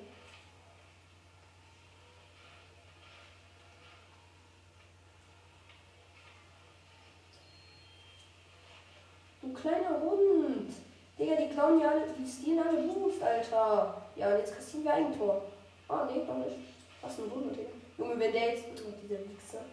Du 9.41 9.53
kleiner 9.53 10.01
Hund. 10.01 10.73
Digga, 11.17 11.35
die 11.37 11.53
klauen 11.53 11.79
ja 11.79 11.91
alle, 11.91 12.07
die 12.11 12.29
stehlen 12.29 12.59
alle 12.59 12.81
Boost, 12.81 13.23
Alter. 13.23 14.01
Ja, 14.17 14.35
jetzt 14.35 14.53
kassieren 14.53 14.83
wir 14.83 14.93
Eigentor. 14.93 15.43
Ah, 15.87 16.09
nee, 16.11 16.25
doch 16.27 16.35
nicht. 16.39 16.57
Was 17.01 17.17
ein 17.17 17.31
Wunder, 17.31 17.55
Digga. 17.55 17.69
Junge, 17.97 18.19
wenn 18.19 18.33
der 18.33 18.55
jetzt. 18.55 18.65
Oh, 18.75 18.91
dieser 19.01 19.19
Wichser. 19.19 19.63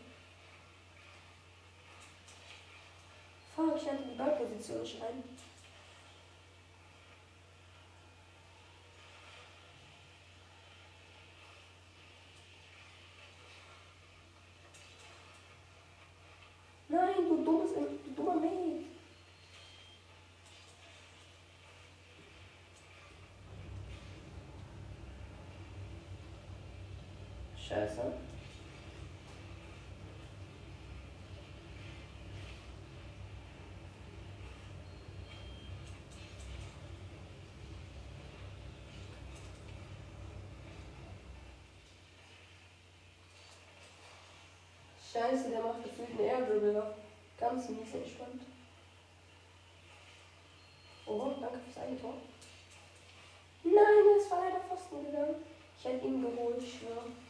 Fuck, 3.56 3.78
ich 3.78 3.90
hatte 3.90 4.04
die 4.12 4.16
Ballposition 4.16 4.82
nicht 4.82 5.02
ein. 5.02 5.24
Nein, 16.88 17.28
du 17.28 17.44
dummes, 17.44 17.70
du 17.74 18.10
dummer 18.14 18.36
Mädchen. 18.36 18.86
Scheiße. 27.68 28.00
Scheiße, 45.12 45.50
der 45.50 45.60
macht 45.60 45.82
gefühlt 45.82 46.10
einen 46.10 46.20
Airdribble 46.20 46.80
auf. 46.80 46.94
Ganz 47.40 47.68
mies 47.70 47.94
entspannt. 47.94 48.42
Oh, 51.06 51.32
danke 51.40 51.58
fürs 51.58 51.84
Eigentor. 51.84 52.14
Nein, 53.64 53.74
es 54.20 54.30
war 54.30 54.44
leider 54.44 54.60
Pfosten 54.60 55.04
gegangen. 55.04 55.36
Ich 55.76 55.84
hätte 55.84 56.06
ihn 56.06 56.22
geholt, 56.22 56.62
ich 56.62 56.78
schwöre. 56.78 57.25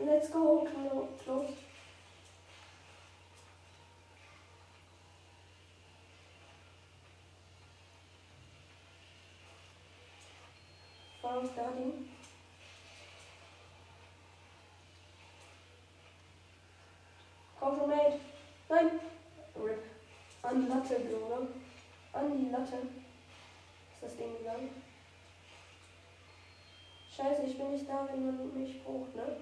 Let's 0.00 0.30
go, 0.30 0.66
close. 1.24 1.52
Foul 11.22 11.46
starting. 11.46 12.08
Komm 17.60 17.78
schon, 17.78 17.88
Mate. 17.88 18.20
Nein. 18.68 18.90
Rip. 19.54 19.84
An 20.42 20.62
die 20.62 20.68
Latte, 20.68 21.00
Bruder. 21.00 21.46
An 22.12 22.38
die 22.38 22.50
Latte. 22.50 22.78
Ist 23.92 24.02
das 24.02 24.16
Ding? 24.16 24.34
Scheiße, 27.18 27.42
ich 27.46 27.58
bin 27.58 27.72
nicht 27.72 27.88
da, 27.88 28.08
wenn 28.08 28.26
man 28.26 28.62
mich 28.62 28.80
braucht, 28.84 29.12
ne? 29.16 29.38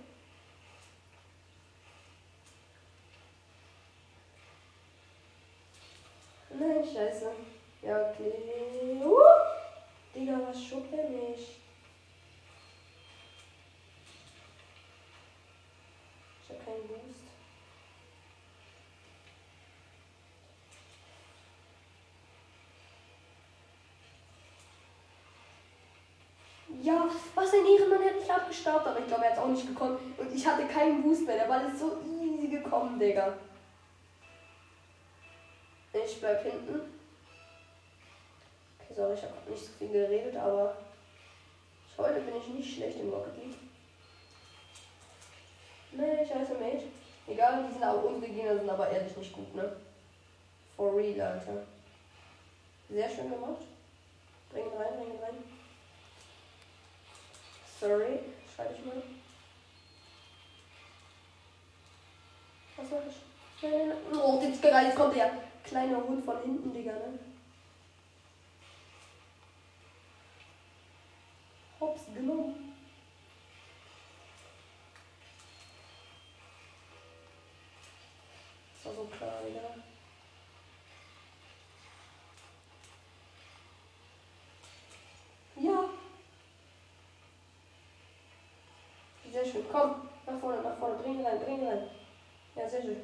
Nein, 6.58 6.82
scheiße. 6.82 7.32
Ja, 7.82 8.10
okay. 8.10 9.02
Uh! 9.04 9.18
Digga, 10.14 10.40
was 10.48 10.64
schuppe 10.64 10.96
mich? 11.10 11.60
Ich 16.42 16.48
hab 16.48 16.64
keinen 16.64 16.88
Boost. 16.88 17.26
Ja, 26.86 27.10
was 27.34 27.52
ein 27.52 27.66
Ehrenmann, 27.66 28.04
hat 28.04 28.14
nicht 28.14 28.30
abgestaubt, 28.30 28.86
aber 28.86 29.00
ich 29.00 29.08
glaube, 29.08 29.24
er 29.24 29.32
hat 29.32 29.38
auch 29.40 29.48
nicht 29.48 29.66
gekommen. 29.66 30.14
Und 30.16 30.32
ich 30.32 30.46
hatte 30.46 30.68
keinen 30.68 31.02
Boost 31.02 31.26
mehr, 31.26 31.36
der 31.36 31.46
Ball 31.46 31.66
ist 31.66 31.80
so 31.80 31.98
easy 32.04 32.46
gekommen, 32.46 32.96
Digga. 32.96 33.32
Ich 35.92 36.20
bleib 36.20 36.44
hinten. 36.44 36.82
Okay, 38.78 38.94
sorry, 38.94 39.14
ich 39.14 39.22
habe 39.24 39.50
nicht 39.50 39.64
so 39.64 39.72
viel 39.76 39.88
geredet, 39.88 40.36
aber 40.36 40.76
ich, 41.90 41.98
heute 41.98 42.20
bin 42.20 42.36
ich 42.36 42.48
nicht 42.54 42.76
schlecht 42.76 43.00
im 43.00 43.12
Rocket 43.12 43.36
League. 43.36 43.56
Nee, 45.90 46.24
scheiße, 46.24 46.54
Mate. 46.54 46.84
Egal, 47.26 47.64
die 47.66 47.72
sind 47.72 47.82
auch 47.82 48.04
unsere 48.04 48.30
Gegner 48.30 48.58
sind 48.58 48.70
aber 48.70 48.88
ehrlich 48.90 49.16
nicht 49.16 49.32
gut, 49.32 49.52
ne? 49.56 49.74
For 50.76 50.96
real, 50.96 51.20
Alter. 51.20 51.64
Sehr 52.88 53.10
schön 53.10 53.28
gemacht. 53.28 53.62
Bring 54.52 54.66
ihn 54.66 54.76
rein, 54.78 54.94
bring 54.96 55.14
ihn 55.14 55.20
rein. 55.20 55.55
Sorry, 57.86 58.18
schreibe 58.52 58.74
ich 58.74 58.84
mal. 58.84 59.00
Was 62.76 62.90
mach 62.90 62.98
ich? 63.06 64.18
Oh, 64.18 64.40
jetzt, 64.42 64.64
jetzt 64.64 64.96
kommt 64.96 65.14
der 65.14 65.30
kleine 65.62 65.94
Hund 65.94 66.24
von 66.24 66.42
hinten, 66.42 66.74
Digga, 66.74 66.94
ne? 66.94 67.20
Hops 71.78 72.06
genommen. 72.12 72.74
Das 78.74 78.86
war 78.86 78.94
so 78.94 79.08
klar, 79.16 79.42
Digga. 79.46 79.60
Ja. 85.54 85.84
Sehr 89.32 89.35
schön. 89.50 89.64
Komm, 89.70 90.08
nach 90.26 90.38
vorne, 90.38 90.62
nach 90.62 90.76
vorne. 90.78 90.96
Bring 90.96 91.18
ihn 91.20 91.26
rein, 91.26 91.40
bring 91.40 91.60
ihn 91.60 91.68
rein. 91.68 91.90
Ja, 92.54 92.68
sehr 92.68 92.82
schön. 92.82 93.00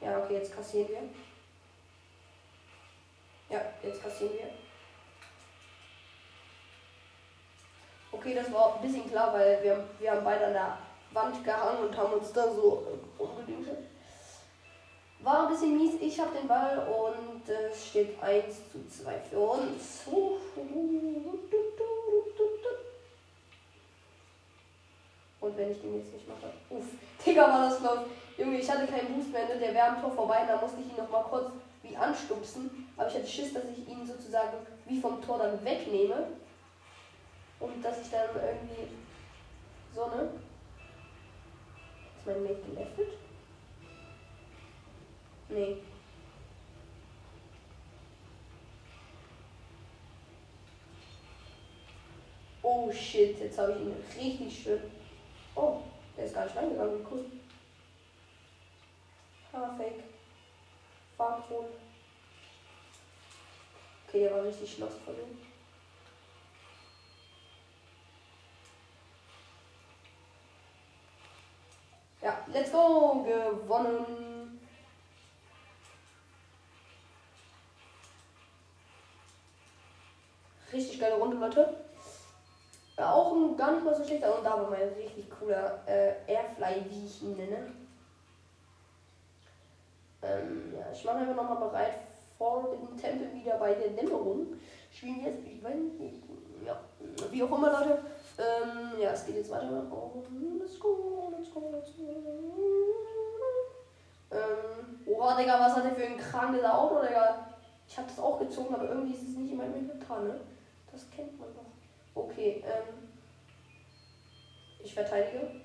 Ja, 0.00 0.18
okay, 0.18 0.34
jetzt 0.34 0.54
kassieren 0.54 0.88
wir. 0.88 1.02
Ja, 3.48 3.64
jetzt 3.82 4.02
kassieren 4.02 4.34
wir. 4.34 4.50
Okay, 8.12 8.34
das 8.34 8.52
war 8.52 8.76
ein 8.76 8.82
bisschen 8.82 9.10
klar, 9.10 9.32
weil 9.32 9.62
wir, 9.62 9.88
wir 9.98 10.10
haben 10.12 10.24
beide 10.24 10.46
an 10.46 10.52
der 10.52 10.78
Wand 11.12 11.44
gehangen 11.44 11.84
und 11.84 11.96
haben 11.96 12.12
uns 12.14 12.32
da 12.32 12.52
so 12.52 12.86
äh, 12.86 13.22
umgedünscht. 13.22 13.70
War 15.26 15.42
ein 15.42 15.48
bisschen 15.48 15.76
mies. 15.76 15.94
Ich 16.00 16.20
habe 16.20 16.38
den 16.38 16.46
Ball 16.46 16.78
und 16.86 17.42
es 17.48 17.88
steht 17.88 18.22
1 18.22 18.70
zu 18.70 18.78
2 19.02 19.18
für 19.28 19.40
uns. 19.40 20.06
Und 25.40 25.56
wenn 25.56 25.72
ich 25.72 25.80
den 25.80 25.98
jetzt 25.98 26.12
nicht 26.12 26.28
mache. 26.28 26.52
Uff, 26.70 26.84
Digga, 27.26 27.42
war 27.42 27.68
das 27.68 27.80
close. 27.80 28.04
Junge, 28.38 28.60
ich 28.60 28.70
hatte 28.70 28.86
keinen 28.86 29.14
Boost 29.14 29.32
mehr. 29.32 29.48
Ne? 29.48 29.58
Der 29.58 29.74
wäre 29.74 29.88
am 29.88 30.00
Tor 30.00 30.12
vorbei. 30.12 30.44
Da 30.46 30.60
musste 30.60 30.80
ich 30.80 30.92
ihn 30.92 30.96
noch 30.96 31.10
mal 31.10 31.24
kurz 31.24 31.50
wie 31.82 31.96
anstupsen. 31.96 32.88
Aber 32.96 33.08
ich 33.08 33.16
hatte 33.16 33.26
Schiss, 33.26 33.52
dass 33.52 33.64
ich 33.64 33.88
ihn 33.88 34.06
sozusagen 34.06 34.58
wie 34.84 35.00
vom 35.00 35.20
Tor 35.20 35.38
dann 35.38 35.64
wegnehme. 35.64 36.28
Und 37.58 37.84
dass 37.84 38.00
ich 38.00 38.10
dann 38.12 38.28
irgendwie 38.32 38.94
so, 39.92 40.06
ne? 40.06 40.30
Ist 42.16 42.26
mein 42.26 42.44
Mate 42.44 42.62
geleftet? 42.70 43.25
Nee. 45.48 45.76
Oh 52.62 52.90
shit, 52.92 53.38
jetzt 53.38 53.58
habe 53.58 53.72
ich 53.72 53.80
ihn 53.80 53.94
richtig 54.16 54.62
schön. 54.62 54.80
Oh, 55.54 55.78
der 56.16 56.24
ist 56.26 56.34
gar 56.34 56.44
nicht 56.44 56.56
reingegangen, 56.56 57.06
cool. 57.10 57.24
Haarfake. 59.52 60.02
Farbton. 61.16 61.66
Okay, 64.06 64.20
der 64.20 64.34
war 64.34 64.44
richtig 64.44 64.74
schloss 64.74 64.94
von 65.04 65.14
ihm. 65.14 65.38
Ja, 72.20 72.44
let's 72.52 72.72
go! 72.72 73.24
Gewonnen! 73.24 74.35
Richtig 80.72 81.00
geile 81.00 81.16
Runde, 81.16 81.36
Leute. 81.36 81.74
Ja, 82.98 83.12
auch 83.12 83.32
ein 83.32 83.56
gar 83.56 83.72
nicht 83.72 83.84
mal 83.84 83.94
so 83.94 84.04
schlechter 84.04 84.36
und 84.36 84.44
da 84.44 84.50
war 84.50 84.70
mal 84.70 84.80
ein 84.80 84.88
richtig 84.94 85.28
cooler 85.30 85.82
äh, 85.86 86.14
Airfly, 86.26 86.84
wie 86.88 87.04
ich 87.04 87.22
ihn 87.22 87.36
nenne. 87.36 87.72
Ähm, 90.22 90.72
ja, 90.74 90.86
ich 90.92 91.04
mache 91.04 91.18
einfach 91.18 91.36
nochmal 91.36 91.68
bereit 91.68 91.98
vor 92.38 92.70
dem 92.70 92.96
Tempel 92.96 93.32
wieder 93.34 93.58
bei 93.58 93.74
der 93.74 93.90
Dämmerung. 93.90 94.46
Spielen 94.90 95.22
jetzt, 95.24 95.46
ich 95.46 95.62
weiß 95.62 95.74
nicht, 95.74 96.22
ja, 96.64 96.80
wie 97.30 97.42
auch 97.42 97.58
immer, 97.58 97.70
Leute. 97.70 97.98
Ähm, 98.38 99.00
ja, 99.00 99.10
es 99.10 99.26
geht 99.26 99.36
jetzt 99.36 99.50
weiter. 99.50 99.86
Oh, 99.90 100.22
let's 100.58 100.80
go, 100.80 101.32
let's 101.36 101.52
go, 101.52 101.70
let's 101.72 101.96
go. 101.96 102.02
Ähm, 104.30 105.00
oha, 105.06 105.36
Digga, 105.36 105.60
was 105.60 105.76
hat 105.76 105.84
der 105.84 105.92
für 105.92 106.06
ein 106.06 106.18
krankes 106.18 106.64
Auto, 106.64 107.02
Digga? 107.02 107.46
Ich 107.86 107.96
habe 107.96 108.08
das 108.08 108.18
auch 108.18 108.38
gezogen, 108.38 108.74
aber 108.74 108.88
irgendwie 108.88 109.14
ist 109.14 109.22
es 109.22 109.36
nicht 109.36 109.52
in 109.52 109.58
meinem 109.58 109.76
Inventar, 109.76 110.20
ne? 110.20 110.40
Das 110.96 111.04
kennt 111.14 111.38
man 111.38 111.48
doch. 111.54 112.22
Okay, 112.22 112.64
ähm, 112.64 113.08
ich 114.82 114.94
verteidige. 114.94 115.60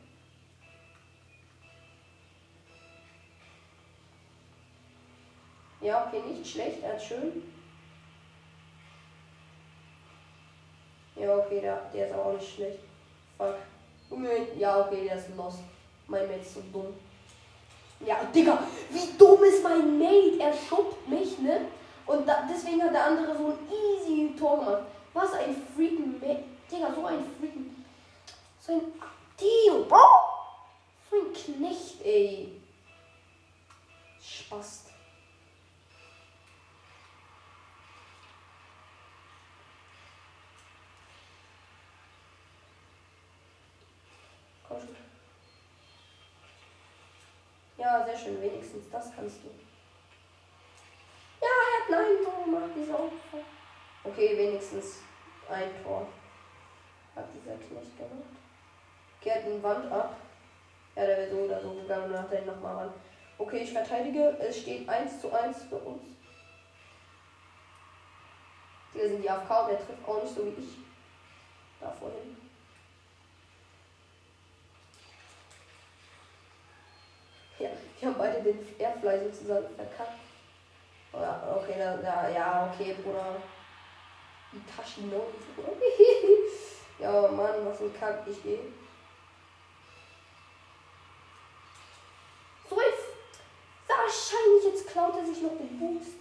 Ja, 5.79 6.05
okay, 6.05 6.21
nicht 6.27 6.45
schlecht, 6.45 6.83
er 6.83 6.93
hat 6.93 7.01
schön. 7.01 7.43
Ja, 11.15 11.37
okay, 11.37 11.61
der, 11.61 11.81
der 11.93 12.07
ist 12.07 12.13
auch 12.13 12.33
nicht 12.33 12.55
schlecht. 12.55 12.79
Fuck. 13.37 13.55
Ja, 14.59 14.85
okay, 14.85 15.05
der 15.05 15.15
ist 15.15 15.29
lost. 15.37 15.59
Mein 16.07 16.27
Mate 16.27 16.41
ist 16.41 16.55
so 16.55 16.61
dumm. 16.73 16.93
Ja, 18.05 18.25
Digga, 18.35 18.67
wie 18.89 19.17
dumm 19.17 19.41
ist 19.45 19.63
mein 19.63 19.97
Mate? 19.97 20.41
Er 20.41 20.53
schubbt 20.53 21.07
mich, 21.07 21.39
ne? 21.39 21.67
Und 22.05 22.27
da, 22.27 22.45
deswegen 22.51 22.83
hat 22.83 22.93
der 22.93 23.05
andere 23.05 23.37
so 23.37 23.47
ein 23.47 23.59
easy 23.69 24.35
Tor 24.37 24.59
gemacht. 24.59 24.83
Was 25.13 25.33
ein 25.33 25.55
freaking 25.75 26.19
Mate. 26.19 26.43
Digga, 26.71 26.93
so 26.93 27.05
ein 27.05 27.25
freaking. 27.39 27.85
So 28.59 28.73
ein. 28.73 28.81
Dio, 29.39 29.83
Bro! 29.85 29.97
So 31.09 31.17
ein 31.17 31.33
Knecht, 31.33 32.01
ey. 32.03 32.61
Schon. 34.21 34.61
Ja, 47.77 48.05
sehr 48.05 48.17
schön. 48.17 48.41
Wenigstens 48.41 48.89
das 48.91 49.11
kannst 49.15 49.37
du. 49.43 49.49
Ja, 51.41 51.47
er 51.47 51.81
hat 51.81 51.89
nein 51.89 52.23
Tor 52.23 52.45
gemacht, 52.45 52.71
dieser 52.75 52.93
Opfer. 52.93 53.39
Okay, 54.03 54.37
wenigstens 54.37 54.99
ein 55.49 55.83
Tor. 55.83 56.07
Hat 57.15 57.25
dieser 57.35 57.55
Knecht 57.55 57.97
gemacht. 57.97 58.11
Hat 59.23 59.45
den 59.45 59.61
Wand 59.61 59.91
ab. 59.91 60.17
Ja, 60.95 61.05
der 61.05 61.17
wäre 61.17 61.29
so 61.29 61.37
oder 61.37 61.61
so 61.61 61.73
gegangen 61.73 62.11
und 62.11 62.19
hat 62.19 62.31
den 62.31 62.45
nochmal 62.45 62.75
ran. 62.75 62.93
Okay, 63.37 63.59
ich 63.59 63.71
verteidige. 63.71 64.37
Es 64.39 64.61
steht 64.61 64.87
1 64.89 65.21
zu 65.21 65.31
1 65.31 65.63
für 65.63 65.77
uns. 65.77 66.01
Hier 68.93 69.07
sind 69.07 69.23
die 69.23 69.29
AFK 69.29 69.61
und 69.61 69.69
der 69.69 69.77
trifft 69.77 70.07
auch 70.07 70.21
nicht 70.21 70.35
so 70.35 70.45
wie 70.45 70.61
ich. 70.61 70.77
Da 71.79 71.91
vorhin. 71.91 72.37
Ja, 77.59 77.69
wir 77.99 78.09
haben 78.09 78.17
beide 78.17 78.41
den 78.41 78.79
Airfly 78.79 79.31
sozusagen 79.31 79.75
verkackt. 79.75 80.19
Ja, 81.13 81.55
okay, 81.55 81.75
da, 81.77 82.29
ja, 82.29 82.73
okay, 82.73 82.95
Bruder. 83.03 83.35
No, 84.53 85.27
Bruder. 85.55 85.71
ja, 86.99 87.27
Mann, 87.31 87.65
was 87.65 87.79
ein 87.81 87.93
Kack, 87.97 88.23
ich 88.27 88.43
gehe. 88.43 88.59
So 92.69 92.81
jetzt. 92.81 93.05
Wahrscheinlich 93.87 94.65
jetzt 94.65 94.87
klaut 94.87 95.15
er 95.15 95.25
sich 95.25 95.41
noch 95.41 95.57
den 95.57 95.79
Boost. 95.79 96.17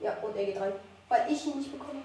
Ja, 0.00 0.16
und 0.22 0.36
er 0.36 0.44
geht 0.44 0.60
rein. 0.60 0.72
Weil 1.08 1.30
ich 1.30 1.44
ihn 1.46 1.58
nicht 1.58 1.72
bekomme. 1.72 2.02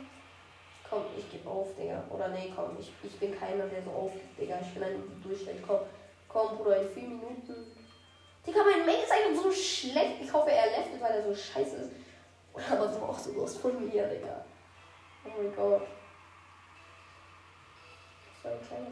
Komm, 0.90 1.04
ich 1.18 1.32
gebe 1.32 1.50
auf, 1.50 1.74
Digga. 1.76 2.04
Oder 2.10 2.30
nee, 2.30 2.52
komm, 2.54 2.78
ich, 2.80 2.92
ich 3.02 3.18
bin 3.20 3.38
keiner, 3.38 3.66
der 3.68 3.84
so 3.84 3.92
aufgibt, 3.92 4.40
Digga. 4.40 4.60
Ich 4.62 4.74
bin 4.74 4.84
ein 4.84 5.22
Durchschnitt. 5.24 5.66
Komm, 5.66 5.80
komm, 6.28 6.58
Bruder, 6.58 6.82
in 6.82 6.90
vier 6.90 7.08
Minuten. 7.08 7.72
Digga, 8.46 8.62
mein 8.64 8.86
Mate 8.86 9.04
ist 9.04 9.12
einfach 9.12 9.44
so 9.44 9.52
schlecht. 9.52 10.22
Ich 10.22 10.34
hoffe, 10.34 10.52
er 10.52 10.66
leftet, 10.66 11.00
weil 11.00 11.14
er 11.14 11.24
so 11.24 11.34
scheiße 11.34 11.78
ist. 11.78 12.03
Aber 12.54 12.88
so 12.88 13.00
auch 13.02 13.18
so 13.18 13.46
von 13.48 13.90
mir, 13.90 14.08
Digga. 14.08 14.46
Oh 15.26 15.30
mein 15.42 15.56
Gott. 15.56 15.88
So 18.42 18.50
ein 18.50 18.68
kleiner 18.68 18.88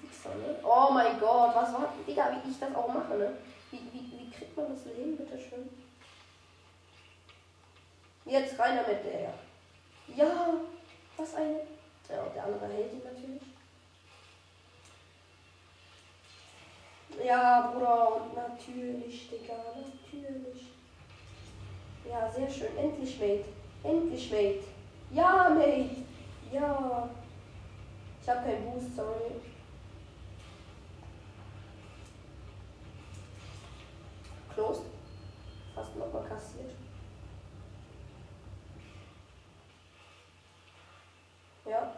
Fixer, 0.00 0.34
ne? 0.36 0.58
Oh 0.62 0.92
mein 0.92 1.18
Gott, 1.20 1.54
was 1.54 1.72
war. 1.74 1.92
Digga, 2.06 2.30
wie 2.32 2.50
ich 2.50 2.58
das 2.58 2.74
auch 2.74 2.88
mache, 2.88 3.14
ne? 3.16 3.36
Wie, 3.70 3.80
wie, 3.92 4.12
wie 4.12 4.30
kriegt 4.30 4.56
man 4.56 4.68
das 4.70 4.84
Leben, 4.86 5.16
bitteschön? 5.16 5.68
Jetzt 8.24 8.58
rein 8.58 8.76
damit, 8.76 9.04
Digga. 9.04 9.34
Ja, 10.08 10.54
was 11.16 11.34
eine. 11.34 11.60
Ja, 12.08 12.22
und 12.22 12.34
der 12.34 12.44
andere 12.44 12.68
hält 12.68 12.92
ihn 12.92 13.02
natürlich. 13.04 13.42
Ja, 17.24 17.72
Bruder, 17.72 18.16
und 18.16 18.34
natürlich, 18.34 19.28
Digga, 19.28 19.54
natürlich. 19.74 20.75
Ja, 22.10 22.30
sehr 22.30 22.50
schön. 22.50 22.76
Endlich, 22.76 23.18
Mate. 23.18 23.44
Endlich, 23.82 24.30
Mate. 24.30 24.64
Ja, 25.10 25.50
Mate. 25.50 25.90
Ja. 26.52 27.10
Ich 28.22 28.28
habe 28.28 28.42
keinen 28.42 28.70
Boost, 28.72 28.96
sorry. 28.96 29.40
Closed. 34.54 34.82
Fast 35.74 35.96
nochmal 35.96 36.24
kassiert. 36.24 36.72
Ja. 41.66 41.92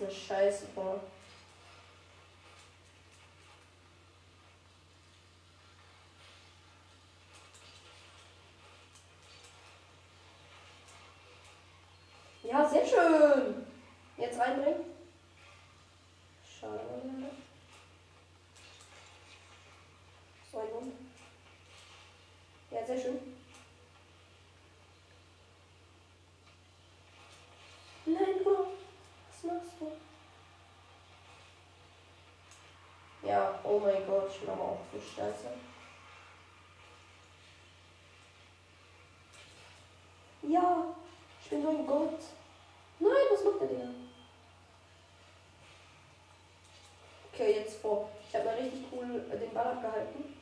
Eine 0.00 0.10
Scheiße, 0.10 0.66
boah. 0.74 0.98
Ja, 12.42 12.66
sehr 12.66 12.86
schön. 12.86 13.39
oh 33.64 33.78
mein 33.78 34.06
Gott, 34.06 34.30
ich 34.30 34.46
mache 34.46 34.60
auch 34.60 34.78
die 34.92 35.00
Scheiße. 35.00 35.48
Ja, 40.42 40.86
ich 41.42 41.50
bin 41.50 41.62
so 41.62 41.68
ein 41.68 41.86
Gott. 41.86 42.20
Nein, 42.98 43.12
was 43.30 43.44
macht 43.44 43.60
der 43.60 43.68
Digga? 43.68 43.88
Okay, 47.32 47.54
jetzt 47.58 47.80
vor. 47.80 48.10
Ich 48.28 48.34
habe 48.34 48.46
mal 48.46 48.54
richtig 48.54 48.84
cool 48.92 49.24
äh, 49.32 49.38
den 49.38 49.52
Ball 49.54 49.66
abgehalten. 49.66 50.36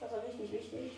Das 0.00 0.10
war 0.10 0.22
richtig 0.22 0.52
wichtig. 0.52 0.92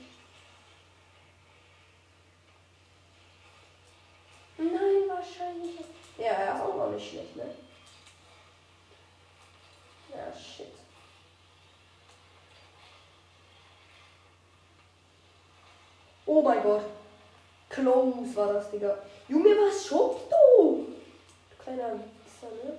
Nein, 4.56 5.08
wahrscheinlich. 5.08 5.80
Ja, 6.18 6.26
er 6.26 6.54
ist 6.54 6.62
auch 6.62 6.76
noch 6.76 6.90
nicht 6.90 7.10
schlecht, 7.10 7.36
ne? 7.36 7.54
Oh 16.26 16.42
mein 16.42 16.62
Gott. 16.62 16.84
Close 17.68 18.36
war 18.36 18.54
das, 18.54 18.70
Digga. 18.70 18.98
Junge, 19.28 19.50
was 19.50 19.86
schubst 19.86 20.30
du? 20.30 20.86
Du 21.50 21.62
kleiner 21.62 21.92
Wichser, 21.92 22.54
ne? 22.64 22.78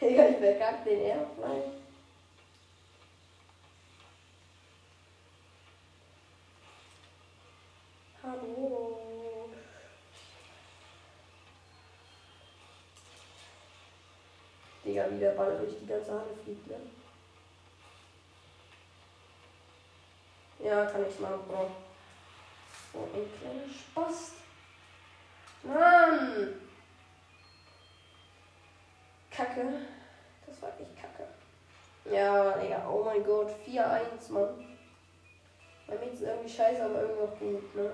Digga, 0.00 0.28
ich 0.28 0.36
verkack 0.36 0.84
den 0.84 1.00
Airfly. 1.00 1.62
Hallo. 8.22 8.98
Digga, 14.84 15.06
wie 15.10 15.18
der 15.18 15.30
Ball 15.30 15.58
durch 15.58 15.78
die 15.78 15.86
ganze 15.86 16.10
Halle 16.10 16.34
fliegt, 16.42 16.66
ne? 16.66 16.76
Ja, 20.70 20.86
kann 20.86 21.04
ich 21.04 21.18
machen, 21.18 21.42
Bro. 21.48 21.68
So 22.92 23.00
ein 23.12 23.28
kleiner 23.40 23.68
Spaß. 23.68 24.34
Mann! 25.64 26.60
Kacke. 29.32 29.80
Das 30.46 30.62
war 30.62 30.68
echt 30.78 30.96
kacke. 30.96 31.26
Ja, 32.04 32.52
Digga, 32.52 32.88
oh 32.88 33.02
mein 33.02 33.24
Gott. 33.24 33.50
4-1, 33.66 34.30
Mann. 34.30 34.76
Mein 35.88 35.98
Mate 35.98 36.12
ist 36.12 36.22
irgendwie 36.22 36.48
scheiße, 36.48 36.84
aber 36.84 37.00
irgendwie 37.00 37.22
auch 37.22 37.38
gut, 37.40 37.74
ne? 37.74 37.92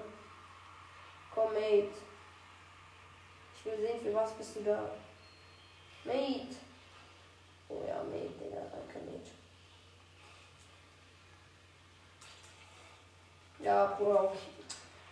Komm, 1.35 1.55
Mate. 1.55 1.97
Ich 3.55 3.65
will 3.65 3.79
sehen, 3.79 4.01
für 4.03 4.13
was 4.15 4.35
bist 4.35 4.57
du 4.57 4.65
da. 4.65 4.91
Mate. 6.05 6.57
Oh 7.71 7.83
ja, 7.89 8.03
Mate, 8.03 8.35
Digga, 8.39 8.61
danke, 8.71 8.99
Mate. 9.07 9.31
Ja, 13.67 13.99
okay. 13.99 14.39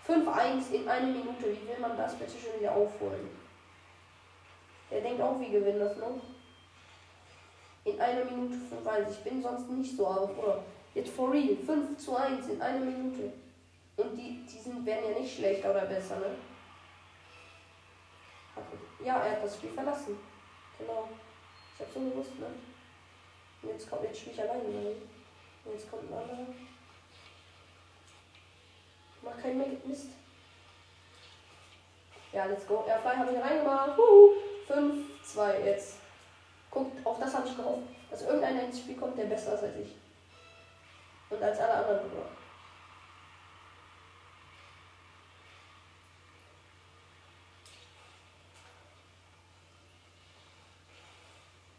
5-1 0.06 0.70
in 0.70 0.88
einer 0.88 1.06
Minute. 1.08 1.46
Wie 1.50 1.68
will 1.68 1.78
man 1.80 1.96
das 1.96 2.14
bitte 2.14 2.34
schon 2.38 2.60
wieder 2.60 2.72
aufholen? 2.72 3.28
Der 4.88 5.00
denkt 5.00 5.20
auch, 5.20 5.40
wie 5.40 5.50
gewinnen 5.50 5.80
das 5.80 5.96
noch. 5.96 6.20
In 7.84 8.00
einer 8.00 8.24
Minute 8.24 8.54
5-1. 8.54 9.10
Ich 9.10 9.24
bin 9.24 9.42
sonst 9.42 9.68
nicht 9.70 9.96
so, 9.96 10.06
aber 10.06 10.28
Bruder. 10.28 10.62
Jetzt 10.94 11.10
for 11.10 11.32
real. 11.32 11.56
5 11.56 11.98
zu 11.98 12.14
1 12.16 12.48
in 12.48 12.62
einer 12.62 12.84
Minute. 12.84 13.32
Und 13.96 14.16
die, 14.16 14.46
die 14.46 14.58
sind, 14.58 14.86
werden 14.86 15.10
ja 15.10 15.18
nicht 15.18 15.36
schlechter 15.36 15.72
oder 15.72 15.86
besser, 15.86 16.16
ne? 16.16 16.36
Ja, 19.04 19.18
er 19.18 19.32
hat 19.32 19.44
das 19.44 19.56
Spiel 19.56 19.70
verlassen. 19.70 20.16
Genau. 20.78 21.08
Ich 21.74 21.80
hab's 21.80 21.92
so 21.92 22.00
gewusst, 22.00 22.38
ne? 22.38 22.46
Und 23.62 23.68
jetzt 23.70 23.90
kommt, 23.90 24.04
jetzt 24.04 24.20
spiele 24.20 24.34
ich 24.36 24.42
alleine, 24.42 24.68
ne? 24.68 24.94
Und 25.64 25.72
jetzt 25.72 25.90
kommt 25.90 26.08
ein 26.08 26.18
anderer. 26.18 26.46
Mach 29.24 29.42
keinen 29.42 29.80
Mist. 29.86 30.08
Ja, 32.32 32.46
let's 32.46 32.66
go. 32.66 32.84
Airfly 32.86 33.16
habe 33.16 33.32
ich 33.32 33.40
reingemacht. 33.40 33.98
5, 34.66 35.22
2 35.22 35.60
jetzt. 35.60 35.98
Guckt, 36.70 37.06
auf 37.06 37.18
das 37.20 37.34
habe 37.34 37.46
ich 37.46 37.56
gehofft, 37.56 37.82
dass 38.10 38.22
irgendeiner 38.22 38.64
ins 38.64 38.80
Spiel 38.80 38.96
kommt, 38.96 39.16
der 39.16 39.26
besser 39.26 39.54
ist 39.54 39.62
als 39.62 39.76
ich. 39.76 39.94
Und 41.30 41.42
als 41.42 41.58
alle 41.60 41.72
anderen 41.74 42.10
Bruder. 42.10 42.26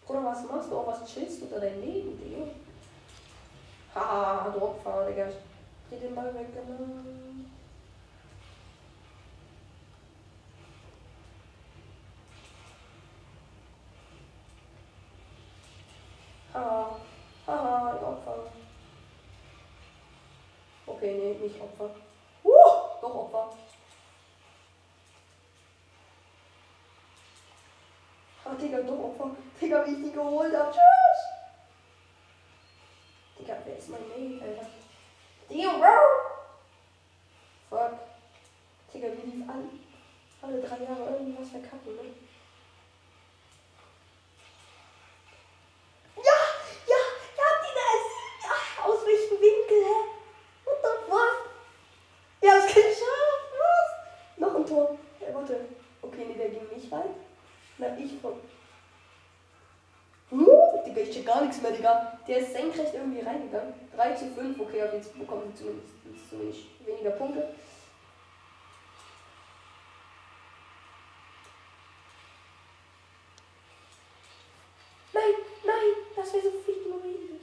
Bruder, 0.06 0.26
was 0.26 0.44
machst 0.46 0.72
du? 0.72 0.78
Auch 0.78 0.88
was 0.88 1.14
chillst 1.14 1.42
du 1.42 1.48
da 1.48 1.60
dein 1.60 1.82
Leben, 1.82 2.18
Digga? 2.18 2.48
Haha, 3.94 4.50
du 4.50 4.62
Opfer, 4.62 5.08
Digga. 5.08 5.28
Dreh 5.90 6.00
den 6.00 6.16
Ball 6.16 6.34
weg, 6.34 6.48
genau. 6.54 6.80
Haha, 16.54 17.00
haha, 17.46 17.90
ein 17.92 18.04
Opfer. 18.04 18.52
Okay, 20.88 21.14
nee, 21.14 21.46
nicht 21.46 21.62
Opfer. 21.62 21.90
Uh, 22.44 22.52
doch 23.02 23.16
Opfer. 23.16 23.58
Ah, 28.46 28.54
Digga, 28.60 28.82
doch 28.82 29.00
Opfer. 29.00 29.32
Digga, 29.60 29.86
wie 29.86 29.92
ich 29.92 30.04
die 30.04 30.12
geholt 30.12 30.56
hab. 30.56 30.72
Tschüss. 30.72 31.22
Digga, 33.40 33.58
wer 33.66 33.78
ist 33.78 33.90
mein 33.90 34.08
Mate, 34.08 34.46
Alter? 34.46 34.85
Digga, 35.50 35.78
bro. 35.78 35.98
Fuck. 37.70 38.00
Digga, 38.94 39.08
wie 39.10 39.30
lief 39.30 39.50
alle, 39.50 39.70
alle 40.42 40.62
drei 40.62 40.84
Jahre 40.84 41.12
irgendwas 41.12 41.50
verkacken, 41.50 41.96
ne? 41.96 42.02
Ja, 46.18 46.38
ja, 46.88 47.02
ja, 47.38 47.44
habt 47.46 47.66
ihr 47.68 47.76
das? 47.82 48.50
Ach, 48.50 48.86
aus 48.86 49.06
welchem 49.06 49.40
Winkel, 49.42 49.84
hä? 49.84 50.00
What 50.66 50.78
the 50.82 50.92
fuck? 51.10 51.36
Ja, 52.42 52.60
kann 52.60 52.84
ich 52.92 52.98
schaffen. 52.98 53.60
Was? 53.60 54.38
Noch 54.38 54.56
ein 54.56 54.66
Tor. 54.66 54.98
Ja, 55.20 55.34
warte. 55.34 55.66
Okay, 56.02 56.26
nee, 56.28 56.36
der 56.36 56.50
ging 56.50 56.68
nicht 56.74 56.92
rein. 56.92 57.14
Na, 57.78 57.98
ich 57.98 58.20
von. 58.20 58.40
Uh, 60.32 60.84
Digga, 60.86 61.02
ich 61.02 61.12
check 61.12 61.26
gar 61.26 61.42
nichts 61.42 61.62
mehr, 61.62 61.72
Digga. 61.72 62.20
Der 62.28 62.38
ist 62.40 62.52
senkrecht 62.54 62.96
irgendwie 62.96 63.22
reingegangen. 63.22 63.85
3 63.96 64.14
zu 64.14 64.30
5, 64.32 64.60
okay, 64.60 64.82
aber 64.82 64.96
jetzt 64.96 65.18
bekommen 65.18 65.52
sie 65.54 65.64
zumindest, 65.64 66.30
zumindest 66.30 66.62
weniger 66.86 67.12
Punkte. 67.12 67.56
Nein, 75.14 75.34
nein, 75.66 75.76
das 76.16 76.34
wäre 76.34 76.44
so 76.44 76.52
viel 76.66 76.84
gewesen. 76.84 77.40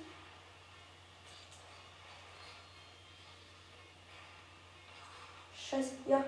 Scheiße, 5.57 5.95
ja. 6.07 6.23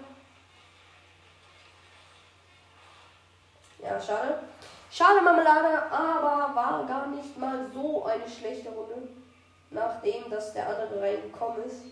Ja, 3.82 4.00
schade. 4.00 4.42
Schade 4.90 5.20
Marmelade, 5.20 5.90
aber 5.90 6.54
war 6.54 6.86
gar 6.86 7.08
nicht 7.08 7.36
mal 7.36 7.70
so 7.74 8.06
eine 8.06 8.26
schlechte 8.26 8.70
Runde. 8.70 9.23
Nachdem, 9.70 10.30
dass 10.30 10.52
der 10.52 10.68
andere 10.68 11.00
reingekommen 11.00 11.64
ist. 11.64 11.82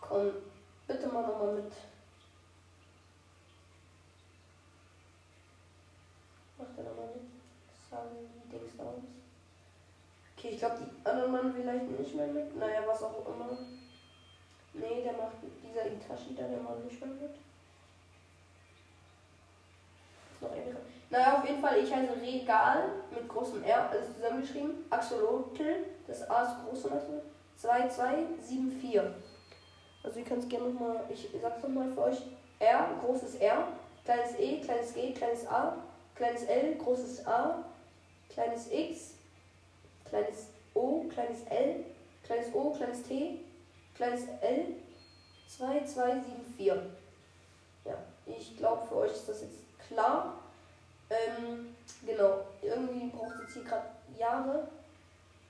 Komm, 0.00 0.32
bitte 0.86 1.06
mal 1.08 1.26
nochmal 1.26 1.54
mit. 1.54 1.72
Macht 6.58 6.78
er 6.78 6.84
nochmal 6.84 7.08
mit. 7.14 8.52
Dings 8.52 8.76
da 8.76 8.84
aus. 8.84 9.02
Okay, 10.36 10.48
ich 10.50 10.58
glaube, 10.58 10.78
die 10.80 11.08
anderen 11.08 11.32
machen 11.32 11.54
vielleicht 11.54 11.86
nicht 11.86 12.14
mehr 12.14 12.26
mit. 12.26 12.56
Naja, 12.56 12.82
was 12.86 13.02
auch 13.02 13.26
immer. 13.26 13.56
Nee, 14.72 15.02
der 15.02 15.12
macht 15.12 15.36
dieser 15.62 15.86
Itachi 15.86 16.34
da, 16.34 16.48
der 16.48 16.60
macht 16.60 16.84
nicht 16.84 17.00
mehr 17.00 17.10
mit. 17.10 17.36
noch 20.40 20.56
irgendwie. 20.56 20.99
Naja, 21.10 21.38
auf 21.38 21.44
jeden 21.44 21.60
Fall, 21.60 21.78
ich 21.78 21.92
heiße 21.92 22.22
Regal 22.22 22.84
mit 23.10 23.28
großem 23.28 23.64
R, 23.64 23.90
alles 23.90 24.14
zusammengeschrieben. 24.14 24.86
Axolotl, 24.90 25.84
das 26.06 26.30
A 26.30 26.44
ist 26.44 26.64
groß 26.64 26.84
und 26.84 27.00
2274. 27.56 29.00
Also 30.04 30.18
ihr 30.20 30.24
könnt 30.24 30.44
es 30.44 30.48
gerne 30.48 30.68
nochmal, 30.68 31.04
ich 31.10 31.28
sag's 31.42 31.62
nochmal 31.62 31.92
für 31.92 32.02
euch. 32.02 32.22
R, 32.60 32.90
großes 33.04 33.36
R, 33.36 33.68
kleines 34.04 34.38
E, 34.38 34.60
kleines 34.60 34.94
G, 34.94 35.12
kleines 35.12 35.46
A, 35.48 35.78
kleines 36.14 36.44
L, 36.44 36.76
großes 36.76 37.26
A, 37.26 37.64
kleines 38.28 38.70
X, 38.70 39.14
kleines 40.08 40.46
O, 40.74 41.04
kleines 41.08 41.42
L, 41.48 41.84
kleines 42.22 42.54
O, 42.54 42.70
kleines 42.70 43.02
T, 43.02 43.40
kleines 43.96 44.28
L, 44.42 44.76
2274. 45.48 46.66
Ja, 47.84 47.94
ich 48.26 48.56
glaube 48.56 48.86
für 48.86 48.96
euch 48.96 49.12
ist 49.12 49.28
das 49.28 49.40
jetzt 49.40 49.58
klar. 49.88 50.39
Ähm, 51.10 51.74
genau, 52.06 52.46
irgendwie 52.62 53.10
braucht 53.10 53.34
es 53.34 53.40
jetzt 53.42 53.54
hier 53.54 53.64
gerade 53.64 53.86
Jahre. 54.16 54.68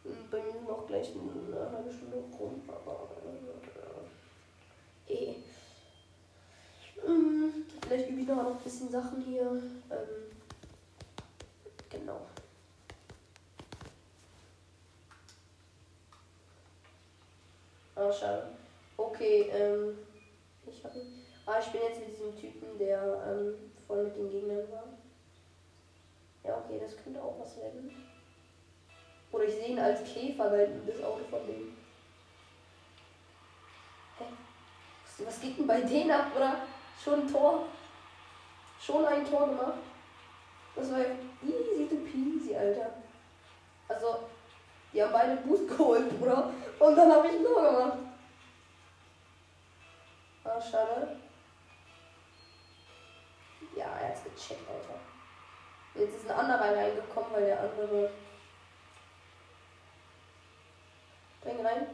Und 0.02 0.30
bei 0.30 0.38
mir 0.38 0.60
noch 0.66 0.86
gleich 0.86 1.10
eine 1.10 1.70
halbe 1.70 1.92
Stunde 1.92 2.16
rum, 2.38 2.62
aber 2.66 3.08
äh, 5.08 5.12
eh. 5.12 5.36
Ähm, 7.06 7.66
vielleicht 7.86 8.08
übe 8.08 8.22
ich 8.22 8.28
noch 8.28 8.46
ein 8.46 8.58
bisschen 8.64 8.90
Sachen 8.90 9.20
hier. 9.20 9.42
Ähm, 9.42 10.36
genau. 11.90 12.20
Ah, 17.94 18.10
schade. 18.10 18.48
Okay, 18.96 19.50
ähm, 19.52 19.98
ich 20.66 20.82
habe 20.82 21.00
Ah, 21.50 21.58
ich 21.58 21.72
bin 21.72 21.80
jetzt 21.82 21.98
mit 21.98 22.12
diesem 22.12 22.36
Typen, 22.38 22.78
der 22.78 23.24
ähm, 23.26 23.54
voll 23.86 24.04
mit 24.04 24.16
den 24.16 24.30
Gegnern 24.30 24.70
war. 24.70 24.84
Ja, 26.50 26.56
okay, 26.56 26.80
das 26.80 26.96
könnte 26.96 27.22
auch 27.22 27.36
was 27.38 27.56
werden. 27.58 27.94
Oder 29.30 29.44
ich 29.44 29.54
sehe 29.54 29.68
ihn 29.68 29.78
als 29.78 30.02
Käfer, 30.02 30.50
weil 30.50 30.80
das 30.84 31.00
Auto 31.00 31.22
von 31.30 31.46
dem. 31.46 31.76
Hä? 34.18 34.24
Was, 35.24 35.40
geht 35.40 35.56
denn 35.56 35.68
bei 35.68 35.80
denen 35.80 36.10
ab, 36.10 36.32
oder? 36.34 36.56
Schon 37.02 37.20
ein 37.20 37.32
Tor? 37.32 37.66
Schon 38.80 39.06
ein 39.06 39.24
Tor 39.24 39.46
gemacht? 39.46 39.78
Das 40.74 40.90
war 40.90 40.98
easy 40.98 41.86
to 41.88 41.96
peasy, 41.98 42.56
Alter. 42.56 42.94
Also, 43.86 44.28
die 44.92 45.00
haben 45.00 45.12
beide 45.12 45.36
Boost 45.42 45.68
geholt, 45.68 46.18
Bruder. 46.18 46.52
Und 46.80 46.96
dann 46.96 47.12
habe 47.12 47.28
ich 47.28 47.34
ein 47.34 47.44
Tor 47.44 47.62
gemacht. 47.62 47.98
Ah, 50.42 50.60
schade. 50.60 51.16
Ja, 53.76 53.86
er 54.00 54.08
hat's 54.08 54.24
gecheckt, 54.24 54.68
Alter. 54.68 54.98
Jetzt 55.94 56.16
ist 56.16 56.30
ein 56.30 56.38
anderer 56.38 56.76
reingekommen, 56.76 57.30
weil 57.32 57.46
der 57.46 57.60
andere. 57.60 58.10
Dring 61.42 61.66
rein. 61.66 61.86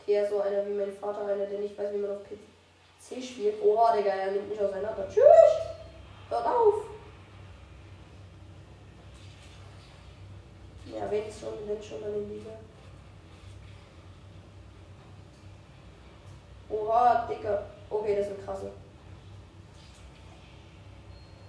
Okay, 0.00 0.26
so 0.28 0.40
einer 0.40 0.66
wie 0.66 0.72
mein 0.72 0.92
Vater, 0.92 1.26
einer, 1.26 1.46
der 1.46 1.60
nicht 1.60 1.78
weiß, 1.78 1.92
wie 1.92 1.98
man 1.98 2.12
auf 2.12 2.22
PC 2.24 3.22
spielt. 3.22 3.62
Oha, 3.62 3.96
Digga, 3.96 4.10
er 4.10 4.32
nimmt 4.32 4.48
mich 4.48 4.60
auseinander. 4.60 5.06
Tschüss! 5.08 5.22
Hört 6.28 6.46
auf! 6.46 6.74
Ja, 10.86 11.10
wenn 11.10 11.24
schon, 11.24 11.54
wenn 11.66 11.82
schon, 11.82 12.00
dann 12.00 12.14
in 12.14 12.28
dieser. 12.28 12.58
Oha, 16.68 17.26
Dicker. 17.26 17.66
Okay, 17.88 18.16
das 18.16 18.28
ist 18.28 18.44
krasse. 18.44 18.72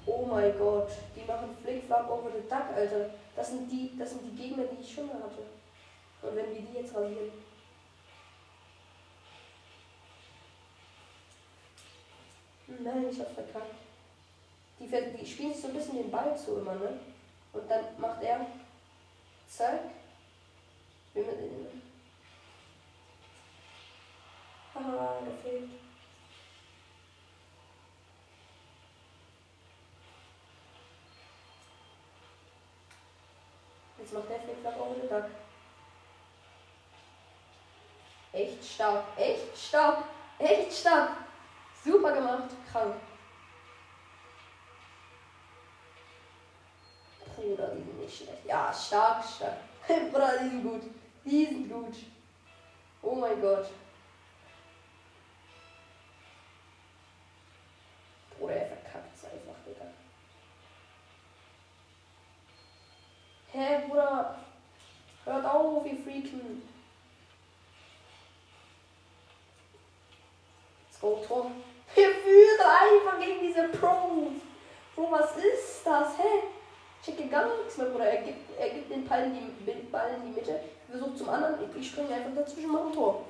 Oh 0.05 0.25
mein 0.29 0.57
Gott, 0.57 0.89
die 1.23 1.31
machen 1.31 1.57
Flickflap 1.61 2.09
over 2.09 2.29
the 2.31 2.47
Duck, 2.47 2.75
Alter. 2.75 3.09
Das 3.35 3.49
sind 3.49 3.69
die, 3.71 3.97
das 3.97 4.11
sind 4.11 4.21
die 4.23 4.35
Gegner, 4.35 4.63
die 4.65 4.81
ich 4.81 4.93
schon 4.93 5.07
mal 5.07 5.15
hatte. 5.15 5.43
Und 6.21 6.35
wenn 6.35 6.53
wir 6.53 6.61
die 6.61 6.73
jetzt 6.73 6.95
rasieren. 6.95 7.31
Nein, 12.67 13.09
ich 13.09 13.19
hab 13.19 13.33
verkackt. 13.33 13.75
Die, 14.79 14.87
die 14.87 15.25
spielen 15.25 15.53
sich 15.53 15.61
so 15.61 15.67
ein 15.67 15.73
bisschen 15.73 15.97
den 15.97 16.11
Ball 16.11 16.37
zu 16.37 16.57
immer, 16.57 16.75
ne? 16.75 16.99
Und 17.53 17.69
dann 17.69 17.85
macht 17.97 18.21
er. 18.23 18.45
Zack. 19.47 19.79
Wie 21.13 21.19
mit 21.19 21.39
den. 21.39 21.81
Haha, 24.73 25.19
der 25.25 25.51
fehlt. 25.51 25.69
Macht 34.13 34.29
der 34.29 34.39
Flickflack 34.39 34.79
auch 34.79 34.95
wieder 34.95 35.21
Duck. 35.21 35.29
Echt 38.31 38.65
stark, 38.65 39.03
echt 39.17 39.57
stark, 39.57 40.05
echt 40.39 40.73
stark. 40.73 41.11
Super 41.83 42.13
gemacht, 42.13 42.49
krank. 42.71 42.95
Bruder, 47.35 47.75
die 47.75 47.83
sind 47.83 47.99
nicht 47.99 48.17
schlecht. 48.17 48.45
Ja, 48.45 48.73
stark, 48.73 49.23
stark. 49.23 49.57
Bruder, 50.11 50.39
die 50.39 50.49
sind 50.49 50.63
gut. 50.63 50.81
Die 51.25 51.45
sind 51.45 51.69
gut. 51.69 51.95
Oh 53.01 53.15
mein 53.15 53.41
Gott. 53.41 53.67
Bruder, 58.37 58.55
er 58.55 58.67
verkackt 58.67 59.15
es 59.15 59.25
einfach, 59.25 59.55
Digga. 59.65 59.85
Hä, 63.53 63.83
Bruder? 63.87 64.35
Hört 65.25 65.45
auf, 65.45 65.85
ihr 65.85 65.97
Freaken. 66.03 66.63
Let's 70.87 70.99
go, 70.99 71.23
Tor. 71.27 71.51
Wir 71.93 72.09
führen 72.09 72.59
einfach 72.61 73.19
gegen 73.19 73.41
diese 73.41 73.67
Pros. 73.67 74.33
Bro, 74.95 75.11
was 75.11 75.37
ist 75.37 75.85
das? 75.85 76.17
Hä? 76.17 76.47
Ich 76.99 77.05
checke 77.05 77.27
gar 77.27 77.45
nichts 77.45 77.77
mehr, 77.77 77.87
Bruder. 77.87 78.05
Er 78.05 78.23
gibt, 78.23 78.59
er 78.59 78.69
gibt 78.69 78.89
den 78.89 79.07
Ball 79.07 79.25
in 79.25 79.35
die, 79.35 79.71
Ball 79.91 80.15
in 80.15 80.33
die 80.33 80.39
Mitte, 80.39 80.59
versucht 80.89 81.19
zum 81.19 81.29
anderen. 81.29 81.59
Ich 81.79 81.89
springe 81.91 82.15
einfach 82.15 82.33
dazwischen, 82.35 82.71
mache 82.71 82.87
ein 82.87 82.93
Tor. 82.93 83.25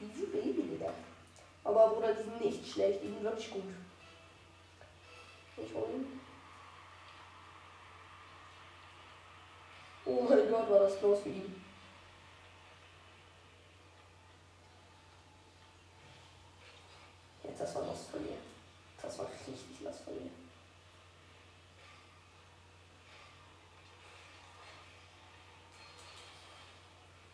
Easy 0.00 0.24
Baby, 0.24 0.62
Digga. 0.62 0.90
Aber, 1.64 1.88
Bruder, 1.90 2.14
die 2.14 2.22
sind 2.22 2.40
nicht 2.40 2.72
schlecht. 2.72 3.02
Die 3.02 3.08
sind 3.08 3.22
wirklich 3.22 3.50
gut. 3.50 3.64
Ich 5.58 5.74
hole 5.74 5.92
ihn. 5.92 6.19
Oh 10.10 10.26
mein 10.28 10.50
Gott, 10.50 10.68
war 10.68 10.80
das 10.80 10.98
close 10.98 11.22
für 11.22 11.28
ihn. 11.28 11.62
Jetzt, 17.44 17.60
das 17.60 17.74
war 17.76 17.88
was 17.88 18.06
von 18.10 18.20
mir. 18.22 18.38
Das 19.00 19.18
war 19.18 19.26
richtig 19.26 19.84
was 19.84 20.00
von 20.00 20.14
mir. 20.14 20.30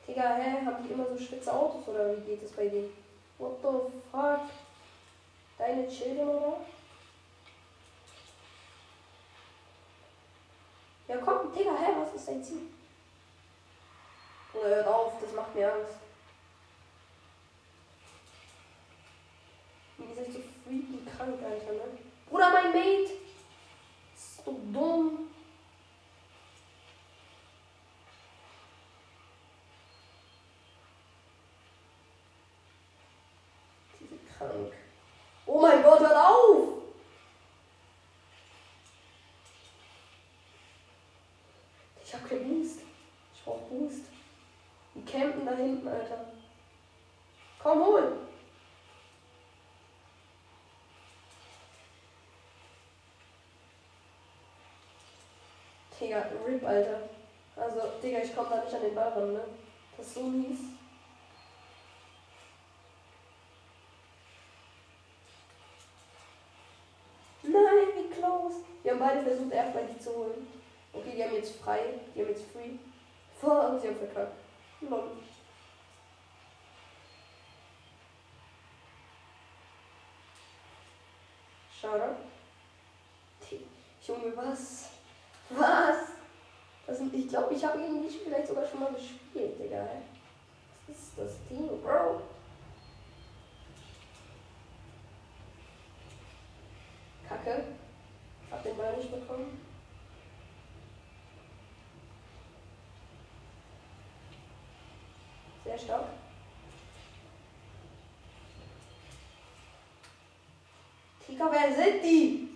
Digga, 0.06 0.36
hä? 0.36 0.66
Haben 0.66 0.86
die 0.86 0.92
immer 0.92 1.06
so 1.06 1.18
spitze 1.18 1.52
Autos 1.52 1.88
oder 1.88 2.14
wie 2.14 2.20
geht 2.20 2.42
es 2.42 2.52
bei 2.52 2.68
denen? 2.68 2.92
What 3.38 3.56
the 3.62 3.68
fuck? 4.10 4.50
Deine 5.58 5.88
Children 5.88 6.28
oder? 6.28 6.60
Ja 11.08 11.16
komm, 11.18 11.52
Digga, 11.52 11.70
hä? 11.76 11.94
Was 12.00 12.14
ist 12.14 12.28
dein 12.28 12.42
Ziel? 12.42 12.62
Bruder, 14.52 14.68
hört 14.68 14.88
auf, 14.88 15.12
das 15.20 15.32
macht 15.32 15.54
mir 15.54 15.72
Angst. 15.72 15.98
Wie 19.98 20.06
gesagt, 20.06 20.32
so 20.32 20.40
freaking 20.64 21.06
krank, 21.06 21.42
Alter, 21.42 21.72
ne? 21.72 21.98
Bruder, 22.28 22.50
mein 22.50 22.72
Mate! 22.72 23.12
Ist 24.14 24.44
so 24.44 24.58
dumm. 24.72 25.30
Diese 34.00 34.16
krank. 34.36 34.72
Oh 35.46 35.60
mein 35.60 35.82
Gott, 35.82 36.00
hört 36.00 36.16
auf! 36.16 36.68
Ich 42.04 42.14
hab 42.14 42.28
keinen 42.28 42.48
Boost. 42.48 42.80
Ich 43.34 43.42
brauch 43.42 43.62
Boost. 43.62 44.04
Die 44.94 45.04
campen 45.04 45.35
da 45.46 45.54
hinten, 45.54 45.88
Alter. 45.88 46.26
Komm, 47.62 47.84
hol! 47.84 48.26
Digga, 56.06 56.24
RIP, 56.46 56.64
Alter. 56.64 57.08
Also, 57.56 57.80
Digga, 58.02 58.18
ich 58.18 58.34
komm 58.34 58.46
da 58.50 58.62
nicht 58.62 58.74
an 58.74 58.82
den 58.82 58.94
Ball 58.94 59.08
ran, 59.08 59.32
ne? 59.32 59.44
Das 59.96 60.06
ist 60.06 60.14
so 60.14 60.22
mies. 60.24 60.58
Nein, 67.42 67.52
wie 67.94 68.08
close. 68.14 68.56
Wir 68.82 68.92
haben 68.92 68.98
beide 69.00 69.22
versucht, 69.22 69.52
Airfly 69.52 69.82
die 69.94 69.98
zu 69.98 70.14
holen. 70.14 70.46
Okay, 70.92 71.12
die 71.16 71.24
haben 71.24 71.34
jetzt 71.34 71.56
frei. 71.56 71.80
Die 72.14 72.20
haben 72.20 72.28
jetzt 72.28 72.50
free. 72.52 72.72
Vor 73.40 73.70
und 73.70 73.80
sie 73.80 73.88
haben 73.88 73.96
verkackt. 73.96 74.36
Lol. 74.82 75.10
Schade. 81.86 82.16
Junge, 84.04 84.36
was? 84.36 84.90
Was? 85.50 85.96
Das 86.86 87.00
ich 87.00 87.28
glaube, 87.28 87.54
ich 87.54 87.64
habe 87.64 87.80
irgendwie 87.80 88.08
vielleicht 88.08 88.48
sogar 88.48 88.66
schon 88.66 88.80
mal 88.80 88.92
gespielt, 88.92 89.58
Digga. 89.58 89.86
Was 90.86 90.96
ist 90.96 91.12
das 91.16 91.32
Ding, 91.48 91.68
Bro? 91.82 92.22
Kacke. 97.28 97.64
Hab 98.50 98.62
den 98.62 98.76
Ball 98.76 98.96
nicht 98.96 99.10
bekommen. 99.10 99.60
Sehr 105.64 105.78
stark. 105.78 106.15
que 111.36 111.42
couberes 111.42 111.78
a 111.78 111.88
é 111.88 111.98
ti. 111.98 112.48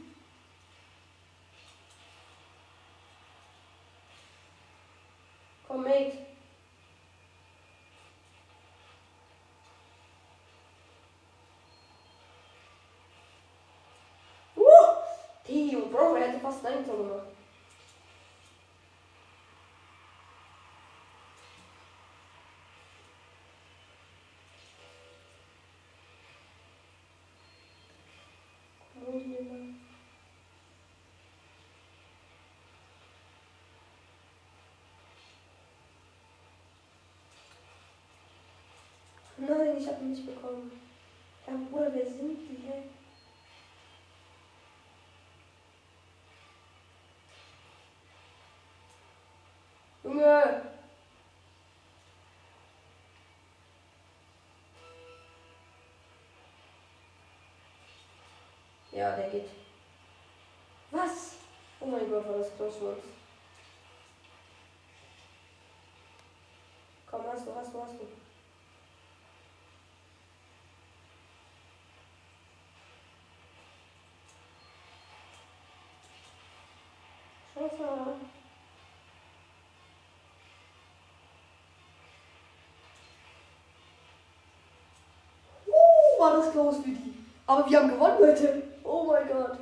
Como 5.69 5.87
é 5.87 6.11
que 6.11 6.19
uh! 14.57 15.77
um 15.77 15.89
problema, 15.91 16.33
de 16.33 16.41
passar 16.41 16.73
então 16.73 16.97
mano. 16.97 17.30
Nein, 39.41 39.79
ich 39.79 39.89
habe 39.89 40.03
ihn 40.03 40.11
nicht 40.11 40.27
bekommen. 40.27 40.71
Ja, 41.47 41.55
Bruder, 41.71 41.95
wer 41.95 42.05
sind 42.05 42.39
die, 42.47 42.63
hä? 42.67 42.83
Junge! 50.05 50.63
Ja, 58.93 59.17
der 59.17 59.31
geht. 59.31 59.49
Was? 60.91 61.37
Oh 61.81 61.87
mein 61.87 62.11
Gott, 62.11 62.29
war 62.29 62.39
das 62.39 62.55
close 62.57 62.85
ones. 62.85 63.05
Komm, 67.11 67.23
hast 67.27 67.47
du, 67.47 67.55
hast 67.55 67.73
du, 67.73 67.83
hast 67.83 67.95
du. 67.95 68.07
Scheiße. 77.61 78.21
Uh, 85.67 86.10
war 86.21 86.37
das 86.37 86.53
close 86.53 86.83
für 86.83 86.91
die. 86.91 87.15
Aber 87.47 87.69
wir 87.69 87.79
haben 87.79 87.89
gewonnen, 87.89 88.21
Leute. 88.21 88.63
Oh 88.85 89.05
mein 89.05 89.27
Gott. 89.27 89.59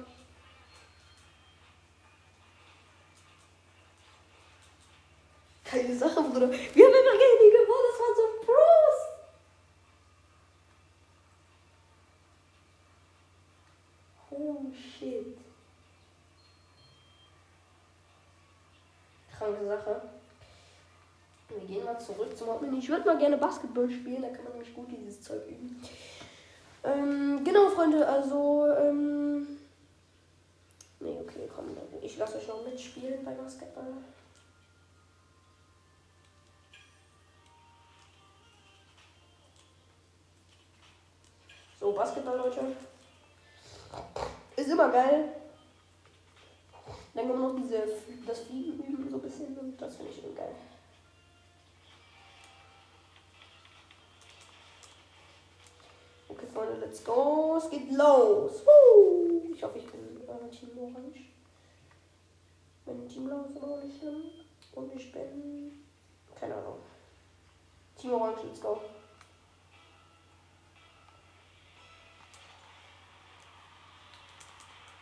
Keine 5.65 5.97
Sache, 5.97 6.23
Bruder. 6.23 6.51
Wir 6.51 6.87
haben 6.87 6.95
einfach 6.95 7.13
gegen 7.13 7.39
die 7.41 7.51
gewonnen. 7.51 7.89
Das 7.91 8.01
war 8.01 8.15
so 8.17 8.23
Pros. 8.45 8.99
Oh 14.31 14.73
shit. 14.73 15.39
Kranke 19.37 19.67
Sache. 19.67 20.03
Wir 21.49 21.61
gehen 21.67 21.85
mal 21.85 21.99
zurück 21.99 22.37
zum 22.37 22.49
Hauptmenü. 22.49 22.79
Ich 22.79 22.89
würde 22.89 23.07
mal 23.07 23.19
gerne 23.19 23.39
Basketball 23.39 23.89
spielen, 23.91 24.23
da 24.23 24.29
kann 24.29 24.45
man 24.45 24.53
nämlich 24.55 24.75
gut 24.75 24.89
dieses 24.91 25.23
Zeug 25.23 25.47
üben. 25.47 25.83
Ähm, 26.85 27.43
genau, 27.45 27.69
Freunde, 27.71 28.07
also, 28.07 28.67
ähm. 28.79 29.59
Nee, 31.01 31.19
okay, 31.21 31.49
komm, 31.55 31.77
ich 32.03 32.17
lasse 32.17 32.39
euch 32.39 32.49
noch 32.49 32.65
mitspielen 32.65 33.25
bei 33.25 33.33
Basketball. 33.33 33.93
So, 41.81 41.93
Basketball, 41.93 42.37
Leute. 42.37 42.61
Ist 44.57 44.69
immer 44.69 44.91
geil. 44.91 45.33
Dann 47.15 47.29
können 47.29 47.41
noch 47.41 47.55
diese, 47.57 47.83
das 48.27 48.41
Fliegen 48.41 48.83
üben, 48.83 49.11
so 49.11 49.17
ein 49.17 49.23
bisschen. 49.23 49.77
Das 49.79 49.97
finde 49.97 50.11
ich 50.13 50.19
irgendwie 50.19 50.37
geil. 50.37 50.55
Freunde, 56.59 56.81
let's 56.81 57.05
go. 57.05 57.57
Es 57.57 57.71
geht 57.71 57.89
los. 57.93 58.65
Woo! 58.67 59.53
Ich 59.55 59.63
hoffe, 59.63 59.79
ich 59.79 59.87
bin 59.87 60.21
äh, 60.27 60.51
Team 60.51 60.77
Orange. 60.77 61.21
Mein 62.85 63.07
Team 63.07 63.27
ist 63.27 63.57
aber 63.63 63.75
auch 63.75 63.85
nicht 63.85 63.99
schlimm. 63.99 64.25
Und 64.73 64.95
ich 64.97 65.13
bin. 65.13 65.85
Keine 66.35 66.57
Ahnung. 66.57 66.79
Team 67.97 68.13
Orange, 68.13 68.43
let's 68.45 68.61
go. 68.61 68.81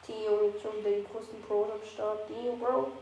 Tio, 0.03 0.45
jetzt 0.45 0.63
schon 0.63 0.85
die 0.85 1.05
größten 1.11 1.41
Pros 1.41 1.71
am 1.71 1.83
Start. 1.83 2.29
Tio, 2.29 2.57
Bro. 2.57 2.93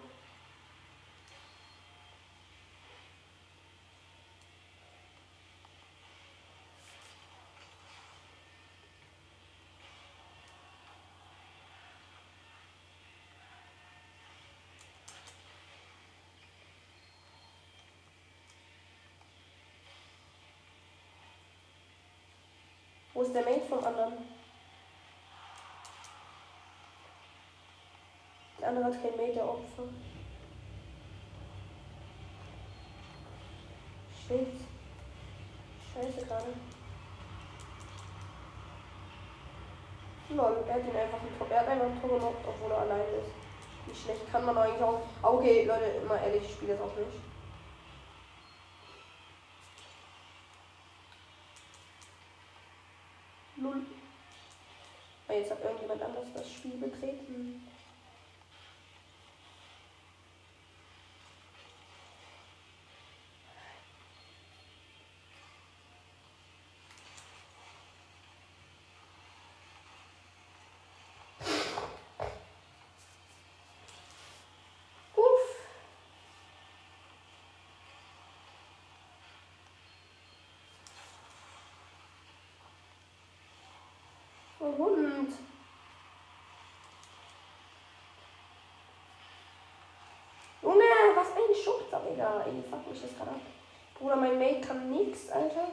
Ist 23.24 23.34
der 23.34 23.42
Mate 23.42 23.62
vom 23.70 23.82
anderen? 23.82 24.12
Der 28.60 28.68
andere 28.68 28.84
hat 28.84 29.02
kein 29.02 29.16
Mate, 29.16 29.32
der 29.32 29.48
Opfer. 29.48 29.84
Shit. 34.28 34.46
Scheiße 35.94 36.26
gerade. 36.26 36.52
Lol, 40.28 40.64
er 40.68 40.74
hat 40.74 40.82
ihn 40.82 40.96
einfach 40.96 41.18
ein 41.18 41.38
Tor, 41.38 41.46
er 41.48 41.60
hat 41.60 41.68
einfach 41.68 41.86
ein 41.86 42.00
Tor 42.02 42.34
obwohl 42.46 42.72
er 42.72 42.78
allein 42.78 43.00
ist. 43.00 43.32
Wie 43.86 43.94
schlecht 43.94 44.30
kann 44.30 44.44
man 44.44 44.58
eigentlich 44.58 44.82
auch. 44.82 45.00
Okay, 45.22 45.64
Leute, 45.64 45.84
immer 46.02 46.20
ehrlich, 46.20 46.42
ich 46.42 46.52
spiele 46.52 46.74
das 46.74 46.82
auch 46.82 46.94
nicht. 46.96 47.33
Ah, 55.34 55.36
Jetzt 55.36 55.50
hat 55.50 55.64
irgendjemand 55.64 56.00
anders 56.00 56.26
das 56.32 56.48
Spiel 56.52 56.76
betreten. 56.76 57.60
Uff. 75.16 75.56
Oh, 84.60 84.78
Hund. 84.78 85.04
Junge, 90.62 90.82
was 91.54 91.58
ein 91.58 91.62
Schubser, 91.62 92.00
Digga. 92.00 92.44
Ey, 92.46 92.62
fuck 92.68 92.90
mich 92.90 93.00
das 93.00 93.16
gerade 93.16 93.30
ab. 93.30 93.40
Bruder, 93.98 94.16
mein 94.16 94.38
Mate 94.38 94.60
kann 94.60 94.90
nix, 94.90 95.30
Alter. 95.30 95.68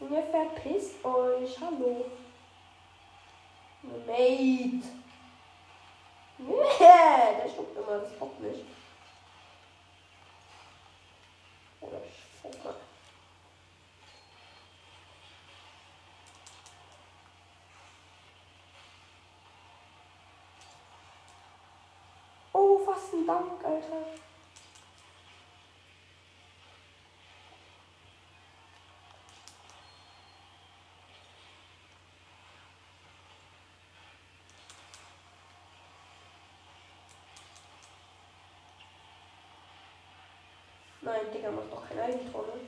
Junge, 0.00 0.22
verpisst 0.30 1.04
euch. 1.04 1.58
Hallo. 1.60 2.06
Mate. 3.82 4.88
Nee, 6.38 6.78
der 6.78 7.48
schubt 7.48 7.76
immer, 7.76 7.98
das 7.98 8.12
bockt 8.18 8.40
nicht. 8.40 8.64
Oder 11.80 12.00
Scheiße. 12.42 12.74
Oh, 22.54 22.80
was 22.86 23.12
ein 23.12 23.26
Dank, 23.26 23.64
Alter. 23.64 24.21
Digga 41.32 41.50
macht 41.50 41.72
doch 41.72 41.88
kein 41.88 41.98
Eigentor, 41.98 42.44
ne? 42.46 42.60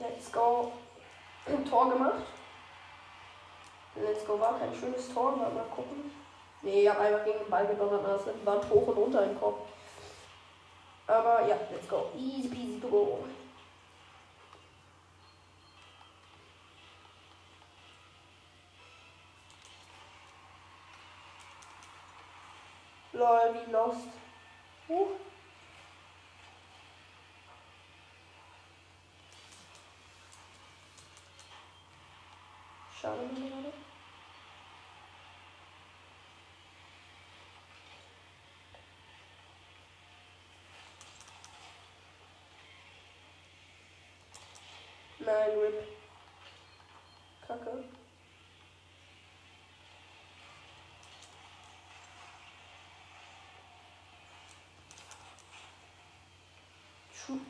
Let's 0.00 0.32
go. 0.32 0.72
Ein 1.46 1.64
Tor 1.70 1.90
gemacht. 1.90 2.24
Let's 3.94 4.26
go 4.26 4.40
war 4.40 4.58
kein 4.58 4.74
schönes 4.74 5.12
Tor, 5.14 5.36
mal 5.36 5.64
gucken. 5.74 6.23
Nee, 6.64 6.82
ich 6.82 6.88
habe 6.88 7.00
einfach 7.00 7.24
gegen 7.24 7.38
den 7.40 7.50
Ball 7.50 7.66
gedonnert. 7.66 8.02
Das 8.04 8.46
Wand 8.46 8.70
hoch 8.70 8.86
und 8.86 8.96
runter 8.96 9.22
im 9.24 9.38
Kopf. 9.38 9.68
Aber 11.06 11.46
ja, 11.46 11.58
let's 11.70 11.86
go. 11.86 12.10
Easy 12.16 12.48
peasy 12.48 12.80
to 12.80 12.88
go. 12.88 13.24
Lol, 23.12 23.54
wie 23.54 23.70
lost. 23.70 24.08
Huch. 24.88 25.08
Schade 33.00 33.28
gerade. 33.34 33.84
Nein, 45.24 45.58
RIP. 45.58 45.88
Kacke. 47.46 47.84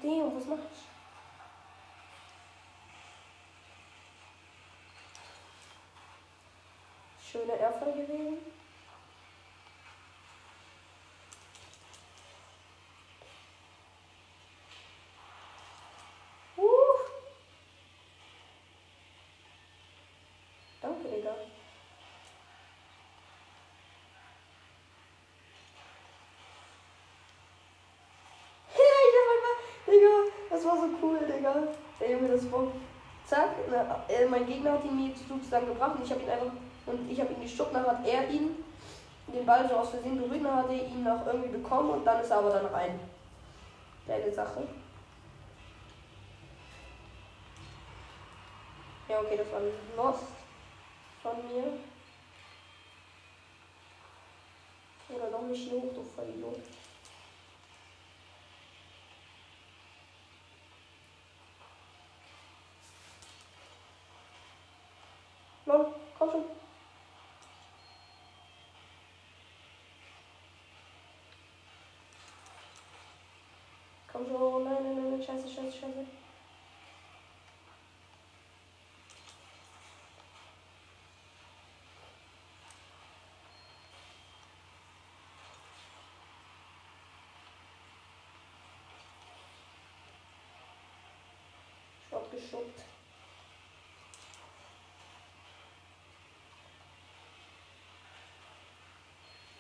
Damn, 0.04 0.36
was 0.36 0.44
mach 0.44 0.58
ich? 0.58 0.84
Schöner 7.26 7.54
Erfall 7.54 7.92
gewesen. 7.94 8.36
Uh. 16.58 16.62
Danke, 20.82 21.08
Digga. 21.08 21.34
Digga, 29.86 30.24
das 30.64 30.72
war 30.72 30.80
so 30.80 30.88
cool, 31.02 31.18
Digga. 31.18 31.54
Der 32.00 32.10
Junge, 32.10 32.28
das 32.28 32.50
war. 32.50 32.68
Zack, 33.26 33.50
na, 33.70 34.04
äh, 34.08 34.26
mein 34.26 34.46
Gegner 34.46 34.72
hat 34.72 34.84
ihn 34.84 34.96
mir 34.96 35.14
sozusagen 35.16 35.66
gebracht 35.66 35.96
und 35.96 36.04
ich 36.04 36.10
habe 36.10 36.22
ihn 36.22 36.28
einfach. 36.28 36.52
Und 36.86 37.10
ich 37.10 37.18
habe 37.18 37.32
ihn 37.32 37.40
gestoppt, 37.40 37.74
dann 37.74 37.86
hat 37.86 38.06
er 38.06 38.28
ihn 38.28 38.62
den 39.28 39.46
Ball 39.46 39.66
so 39.66 39.76
aus 39.76 39.88
Versehen 39.88 40.18
berührt, 40.18 40.44
dann 40.44 40.56
hat 40.56 40.68
er 40.68 40.86
ihn 40.86 41.02
noch 41.02 41.26
irgendwie 41.26 41.48
bekommen 41.48 41.90
und 41.90 42.04
dann 42.04 42.20
ist 42.20 42.30
er 42.30 42.38
aber 42.38 42.50
dann 42.50 42.66
rein. 42.66 43.00
Geile 44.06 44.30
Sache. 44.30 44.64
Ja, 49.08 49.20
okay, 49.20 49.38
das 49.38 49.50
war 49.50 49.60
Lost 49.96 50.24
von 51.22 51.36
mir. 51.48 51.64
Oder 55.08 55.30
noch 55.30 55.42
nicht 55.48 55.72
hoch, 55.72 55.94
du 55.94 56.02
Vollidiot. 56.02 56.60
Lol, 65.66 65.94
komm 66.18 66.30
schon. 66.30 66.44
Komm 74.12 74.26
schon, 74.26 74.64
nein, 74.64 74.76
nein, 74.82 74.96
nein, 74.96 75.13
scheiße, 75.24 75.48
scheiße, 75.48 75.72
scheiße. 75.80 76.06
Shot 92.10 92.30
geschubbt. 92.30 92.80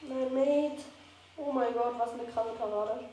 Mein 0.02 0.34
Mate. 0.34 0.84
Oh 1.36 1.50
mein 1.52 1.72
Gott, 1.72 1.98
was 1.98 2.12
eine 2.12 2.24
krasse 2.26 2.52
Parade. 2.52 3.08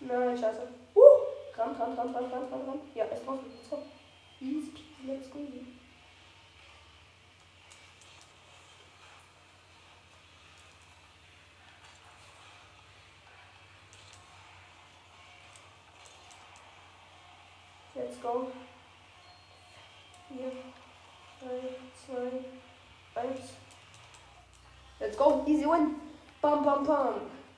Nein, 0.00 0.38
scheiße. 0.38 0.68
Uh! 0.94 1.00
Ran, 1.56 1.74
ran, 1.74 1.94
ran, 1.96 2.14
ran, 2.14 2.24
ran, 2.30 2.48
ran, 2.50 2.68
ran. 2.68 2.80
Ja, 2.94 3.04
es 3.06 3.26
raus, 3.26 3.40
es 3.64 3.72
raus. 3.72 3.82
Easy 4.40 4.72
let's 5.06 5.28
go. 5.30 5.38
Let's 17.94 18.16
go. 18.18 18.52
4, 20.28 20.52
3, 21.40 21.48
2, 22.06 22.44
1. 23.14 23.52
Let's 25.00 25.16
go. 25.16 25.44
Easy 25.46 25.66
win. 25.66 25.96
Bam, 26.40 26.64
bam, 26.64 26.84
bam. 26.84 27.14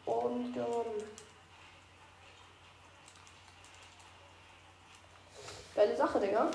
Und 0.07 0.55
gewonnen. 0.55 1.20
Geile 5.75 5.97
Sache, 5.97 6.21
Digga. 6.21 6.51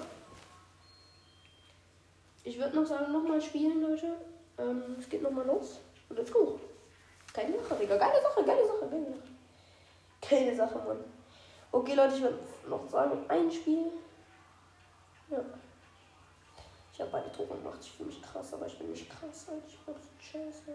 Ich 2.43 2.59
würde 2.59 2.75
noch 2.75 2.85
sagen, 2.85 3.11
nochmal 3.11 3.41
spielen, 3.41 3.81
Leute. 3.81 4.15
Ähm, 4.57 4.95
es 4.99 5.09
geht 5.09 5.21
nochmal 5.21 5.45
los. 5.45 5.79
Und 6.09 6.17
let's 6.17 6.31
go. 6.31 6.59
Geile 7.33 7.59
Sache, 7.59 7.75
Digga. 7.75 7.97
Geile 7.97 8.21
Sache, 8.21 8.43
geile 8.43 8.65
Sache, 8.67 8.87
geile 8.89 9.05
Sache. 9.05 10.29
Geile 10.29 10.55
Sache, 10.55 10.77
Mann. 10.79 11.03
Okay, 11.71 11.93
Leute, 11.93 12.15
ich 12.15 12.21
würde 12.21 12.39
noch 12.67 12.87
sagen, 12.89 13.25
ein 13.27 13.51
Spiel. 13.51 13.91
Ja. 15.29 15.39
Ich 16.93 17.01
habe 17.01 17.11
beide 17.11 17.31
Tore 17.31 17.57
gemacht. 17.57 17.79
Ich 17.81 17.91
fühle 17.91 18.07
mich 18.07 18.21
krass, 18.21 18.53
aber 18.53 18.67
ich 18.67 18.77
bin 18.77 18.89
nicht 18.89 19.09
krass. 19.09 19.47
Alter. 19.49 19.67
Ich 19.67 19.77
bin 19.79 19.95
scheiße. 20.19 20.71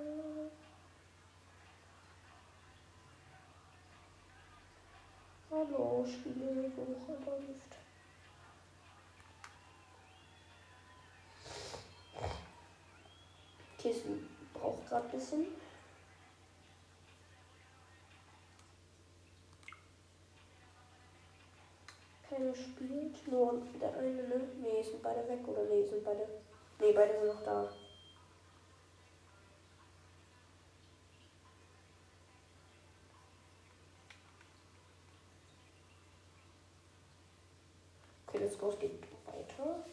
Hallo, 5.50 6.04
Spiel, 6.06 6.72
Woche 6.76 7.12
läuft. 7.24 7.79
Es 13.82 14.02
braucht 14.52 14.86
gerade 14.88 15.06
ein 15.06 15.10
bisschen. 15.10 15.46
Keiner 22.28 22.54
spielt, 22.54 23.26
nur 23.26 23.62
der 23.80 23.96
eine, 23.96 24.22
ne? 24.22 24.48
Nee, 24.60 24.82
sind 24.82 25.02
beide 25.02 25.26
weg 25.28 25.48
oder 25.48 25.64
nee, 25.64 25.86
sind 25.86 26.04
beide. 26.04 26.28
Nee, 26.78 26.92
beide 26.92 27.18
sind 27.18 27.26
noch 27.26 27.42
da. 27.42 27.72
Okay, 38.26 38.48
go, 38.58 38.68
es 38.68 38.78
geht 38.78 39.02
weiter. 39.26 39.84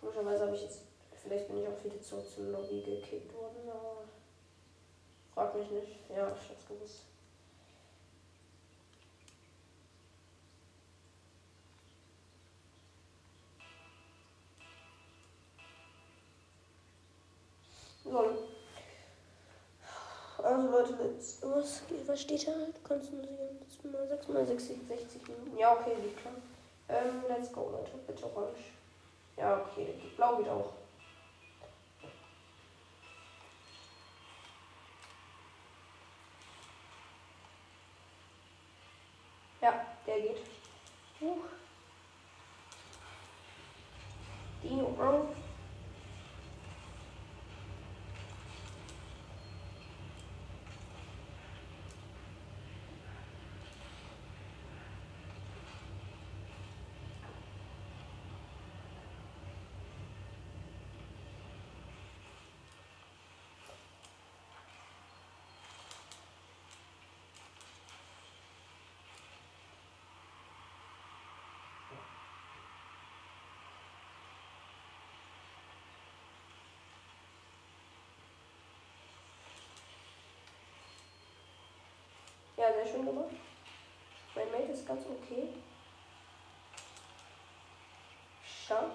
Komischerweise 0.00 0.46
habe 0.46 0.54
ich 0.54 0.62
jetzt. 0.62 0.91
Vielleicht 1.22 1.46
bin 1.48 1.62
ich 1.62 1.68
auch 1.68 1.84
wieder 1.84 2.00
zurück 2.02 2.28
zum 2.28 2.50
Lobby 2.50 2.82
gekickt 2.82 3.32
worden, 3.32 3.68
aber. 3.68 4.04
Frag 5.34 5.54
mich 5.54 5.70
nicht. 5.70 6.10
Ja, 6.10 6.32
ich 6.34 6.50
hab's 6.50 6.66
gewusst. 6.66 7.04
Lol. 18.04 18.48
Also 20.42 20.68
Leute, 20.70 20.98
jetzt, 21.04 21.42
was, 21.42 22.20
steht 22.20 22.48
da? 22.48 22.50
Du 22.52 22.80
kannst 22.82 23.12
nur 23.12 23.22
sehen. 23.22 23.92
Mal 23.92 24.08
6 24.08 24.28
mal 24.28 24.46
60, 24.46 24.76
60 24.88 25.28
Minuten. 25.28 25.56
Ja, 25.56 25.72
okay, 25.72 25.94
liegt 26.02 26.18
klar. 26.18 26.34
Ähm, 26.88 27.22
let's 27.28 27.52
go, 27.52 27.70
Leute. 27.70 27.92
Bitte 28.06 28.24
orange. 28.26 28.58
Ja, 29.36 29.62
okay, 29.62 29.94
blau 30.16 30.36
geht 30.36 30.48
auch. 30.48 30.72
Ja, 39.62 39.86
der 40.06 40.20
geht. 40.20 40.38
Huch. 41.20 41.44
Dino 44.60 44.88
Bro. 44.90 45.28
Ja, 82.62 82.68
sehr 82.82 82.92
schön 82.92 83.06
gemacht. 83.06 83.34
Mein 84.34 84.50
Mate 84.50 84.72
ist 84.72 84.86
ganz 84.86 85.02
okay. 85.06 85.48
Stark. 88.64 88.92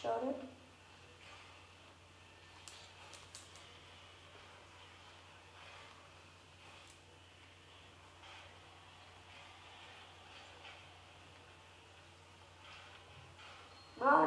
Schade. 0.00 0.34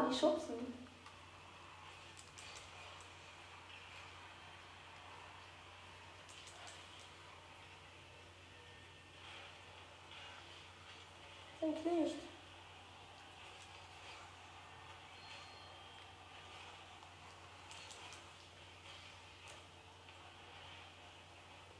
Die 0.09 0.15
schubsen. 0.15 0.73
Sind 11.59 11.85
nicht. 11.85 12.15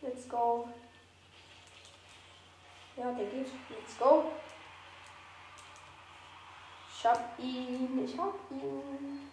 Let's 0.01 0.29
go. 0.29 0.69
Ja, 2.95 3.11
der 3.11 3.25
geht. 3.25 3.47
Let's 3.69 3.97
go. 3.97 4.31
Ich 6.99 7.05
hab 7.05 7.39
ihn. 7.39 8.03
Ich 8.03 8.17
hab 8.17 8.33
ihn. 8.51 9.31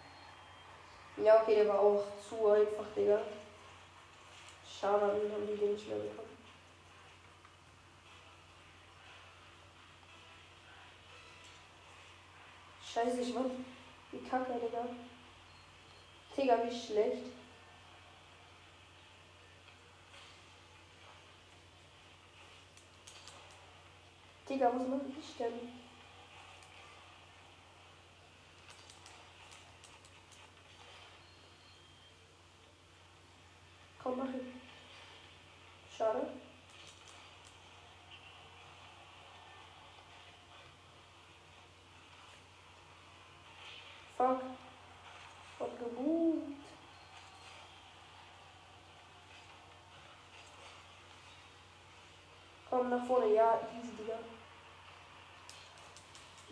Ja, 1.17 1.41
okay, 1.41 1.55
der 1.55 1.67
war 1.67 1.79
auch 1.81 2.05
zu 2.17 2.47
einfach, 2.47 2.85
Digga. 2.95 3.19
Schade, 4.65 5.19
dann 5.21 5.33
haben 5.33 5.45
die 5.45 5.57
den 5.57 5.73
nicht 5.73 5.85
mehr 5.89 5.97
bekommen. 5.97 6.29
Scheiße, 12.81 13.19
ich 13.19 13.35
war. 13.35 13.43
Wie 14.13 14.19
kacke, 14.19 14.53
Digga. 14.53 14.85
Digga, 16.37 16.63
wie 16.63 16.79
schlecht. 16.79 17.25
Digga, 24.47 24.71
was 24.73 24.87
mache 24.87 25.01
ich 25.19 25.37
denn? 25.37 25.77
Komm, 34.07 34.19
mach 34.19 34.33
ihn. 34.33 34.61
Schade. 35.97 36.29
Fuck. 44.15 44.41
Gott 45.59 45.79
gebucht. 45.79 46.37
Komm 52.77 52.89
nach 52.91 53.07
vorne, 53.07 53.33
ja, 53.33 53.59
easy, 53.75 53.91
Digga. 53.97 54.19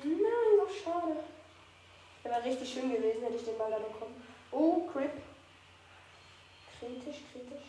Nein, 0.04 0.58
so 0.58 0.74
schade. 0.74 1.24
Wäre 2.24 2.44
richtig 2.44 2.74
schön 2.74 2.92
gewesen, 2.92 3.22
hätte 3.22 3.36
ich 3.36 3.46
den 3.46 3.56
Ball 3.60 3.70
da 3.70 3.78
bekommen. 3.78 4.28
Oh, 4.52 4.88
Crip. 4.92 5.12
Kritisch, 6.80 7.22
kritisch. 7.32 7.68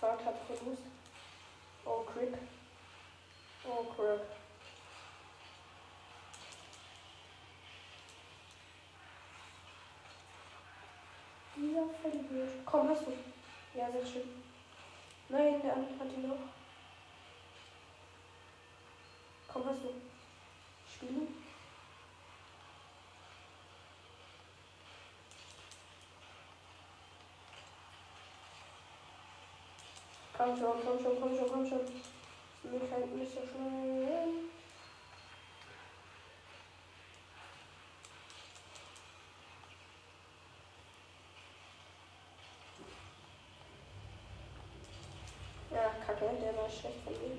Fahrt 0.00 0.24
hat 0.24 0.34
Verlust. 0.48 0.82
Oh, 1.84 2.02
Crip. 2.12 2.36
Oh, 3.64 3.84
Crip. 3.94 4.39
Dieser 12.02 12.12
Vollidiot. 12.12 12.48
Komm, 12.64 12.88
hast 12.88 13.06
du. 13.06 13.12
Ja, 13.74 13.90
sehr 13.90 14.06
schön. 14.06 14.28
Nein, 15.28 15.60
der 15.62 15.74
andere 15.74 15.98
hat 15.98 16.12
ihn 16.12 16.28
noch. 16.28 16.36
Komm, 19.48 19.64
hast 19.66 19.82
du. 19.82 19.94
Spielen? 20.92 21.28
Komm 30.36 30.56
schon, 30.56 30.72
komm 30.84 31.02
schon, 31.02 31.20
komm 31.20 31.36
schon, 31.36 31.48
komm 31.50 31.68
schon. 31.68 31.80
Mir 32.62 32.80
fällt 32.88 33.14
nicht 33.14 33.32
so 33.32 33.40
schnell. 33.40 34.50
Ja, 45.70 45.94
kacke, 46.04 46.30
der 46.42 46.56
war 46.56 46.68
schlecht 46.68 47.04
von 47.04 47.12
mir. 47.12 47.38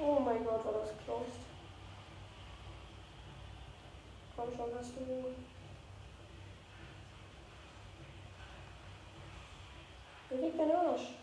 Oh 0.00 0.17
mein 0.28 0.44
Gott, 0.44 0.62
war 0.62 0.72
das 0.74 0.92
close. 1.04 1.24
Komm 4.36 4.54
schon, 4.54 4.78
hast 4.78 4.92
du. 4.96 5.34
Beweg 10.28 10.58
deinen 10.58 10.72
Arsch. 10.72 11.14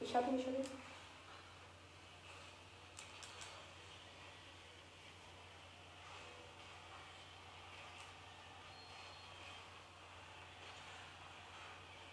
Ich 0.00 0.16
hab 0.16 0.26
ihn 0.28 0.42
schon. 0.42 0.54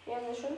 Ja, 0.06 0.20
sehr 0.20 0.34
schön. 0.34 0.56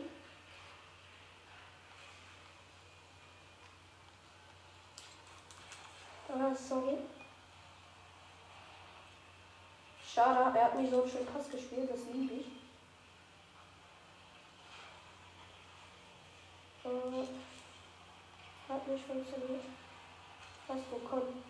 Ah, 6.41 6.55
sorry. 6.55 6.99
Schade, 10.14 10.57
er 10.57 10.64
hat 10.66 10.74
mir 10.76 10.89
so 10.89 11.03
einen 11.03 11.11
schönen 11.11 11.26
Pass 11.26 11.51
gespielt, 11.51 11.91
das 11.91 12.01
liebe 12.12 12.34
ich. 12.34 12.47
Äh, 16.84 17.26
hat 18.72 18.86
nicht 18.86 19.05
funktioniert. 19.05 19.64
Was 20.68 20.80
bekommen? 20.82 21.43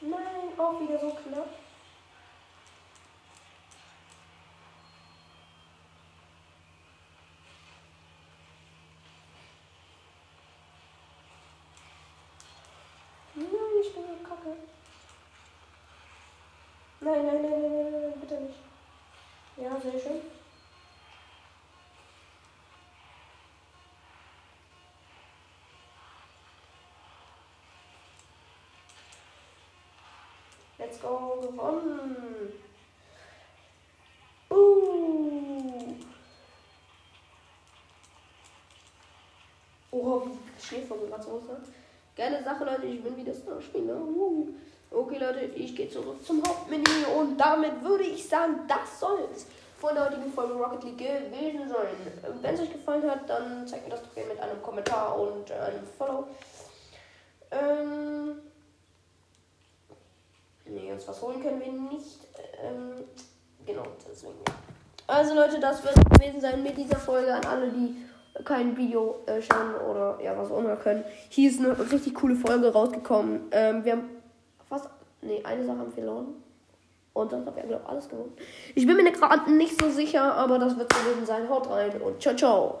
Nein, 0.00 0.58
auch 0.58 0.80
wieder 0.80 0.98
so 0.98 1.10
knapp. 1.10 1.48
Nein, 17.10 17.26
nein, 17.26 17.42
nein, 17.42 17.60
nein, 17.60 18.02
nein, 18.02 18.12
bitte 18.20 18.40
nicht. 18.40 18.58
Ja, 19.56 19.80
sehr 19.80 19.98
schön. 19.98 20.20
Let's 30.78 31.00
go, 31.02 31.40
gewonnen. 31.42 32.52
Uh. 34.50 35.94
Oh, 39.90 40.22
wie 40.26 40.62
Schneefall 40.62 40.98
gerade 41.08 41.22
so 41.24 41.40
ne? 41.40 41.60
Geile 42.14 42.44
Sache, 42.44 42.64
Leute. 42.64 42.86
Ich 42.86 43.02
bin 43.02 43.16
wieder 43.16 43.34
Starspieler. 43.34 43.96
Uh. 43.96 44.54
Okay, 44.92 45.18
Leute, 45.18 45.40
ich 45.54 45.76
gehe 45.76 45.88
zurück 45.88 46.24
zum 46.24 46.42
Hauptmenü 46.42 47.04
und 47.16 47.38
damit 47.38 47.82
würde 47.82 48.02
ich 48.02 48.28
sagen, 48.28 48.60
das 48.66 48.98
soll 48.98 49.20
es 49.32 49.46
von 49.78 49.94
der 49.94 50.06
heutigen 50.06 50.32
Folge 50.32 50.54
Rocket 50.54 50.82
League 50.82 50.98
gewesen 50.98 51.68
sein. 51.68 52.34
Wenn 52.42 52.54
es 52.54 52.60
euch 52.60 52.72
gefallen 52.72 53.08
hat, 53.08 53.28
dann 53.28 53.66
zeigt 53.68 53.84
mir 53.84 53.90
das 53.90 54.02
doch 54.02 54.14
gerne 54.14 54.34
mit 54.34 54.42
einem 54.42 54.60
Kommentar 54.60 55.18
und 55.18 55.50
einem 55.52 55.86
Follow. 55.96 56.26
Ähm. 57.52 58.40
Nee, 60.66 60.92
uns 60.92 61.06
was 61.06 61.22
holen 61.22 61.40
können 61.40 61.60
wir 61.60 61.72
nicht. 61.72 62.18
Ähm, 62.62 63.04
genau, 63.64 63.84
deswegen. 64.08 64.34
Also 65.06 65.34
Leute, 65.34 65.58
das 65.58 65.82
wird 65.84 65.94
gewesen 66.10 66.40
sein 66.40 66.62
mit 66.62 66.76
dieser 66.76 66.98
Folge 66.98 67.32
an 67.32 67.44
alle, 67.44 67.68
die 67.70 67.96
kein 68.44 68.76
Video 68.76 69.22
äh, 69.26 69.40
schauen 69.40 69.74
oder 69.88 70.18
ja, 70.22 70.36
was 70.36 70.50
auch 70.50 70.58
immer 70.58 70.76
können. 70.76 71.04
Hier 71.28 71.50
ist 71.50 71.58
eine 71.58 71.78
richtig 71.90 72.14
coole 72.14 72.36
Folge 72.36 72.72
rausgekommen. 72.72 73.48
Ähm, 73.50 73.84
wir 73.84 73.92
haben 73.92 74.19
nee, 75.22 75.42
eine 75.44 75.64
Sache 75.64 75.78
haben 75.78 75.86
wir 75.86 75.92
verloren. 75.92 76.26
Und 77.12 77.32
dann 77.32 77.44
haben 77.44 77.56
wir, 77.56 77.64
glaube 77.64 77.82
ich, 77.84 77.90
alles 77.90 78.08
gewonnen. 78.08 78.32
Ich 78.74 78.86
bin 78.86 78.96
mir 78.96 79.10
gerade 79.10 79.52
nicht 79.52 79.80
so 79.80 79.90
sicher, 79.90 80.34
aber 80.34 80.58
das 80.58 80.78
wird 80.78 80.88
gewesen 80.88 81.26
sein. 81.26 81.48
Haut 81.48 81.68
rein 81.68 82.00
und 82.00 82.22
ciao, 82.22 82.36
ciao. 82.36 82.80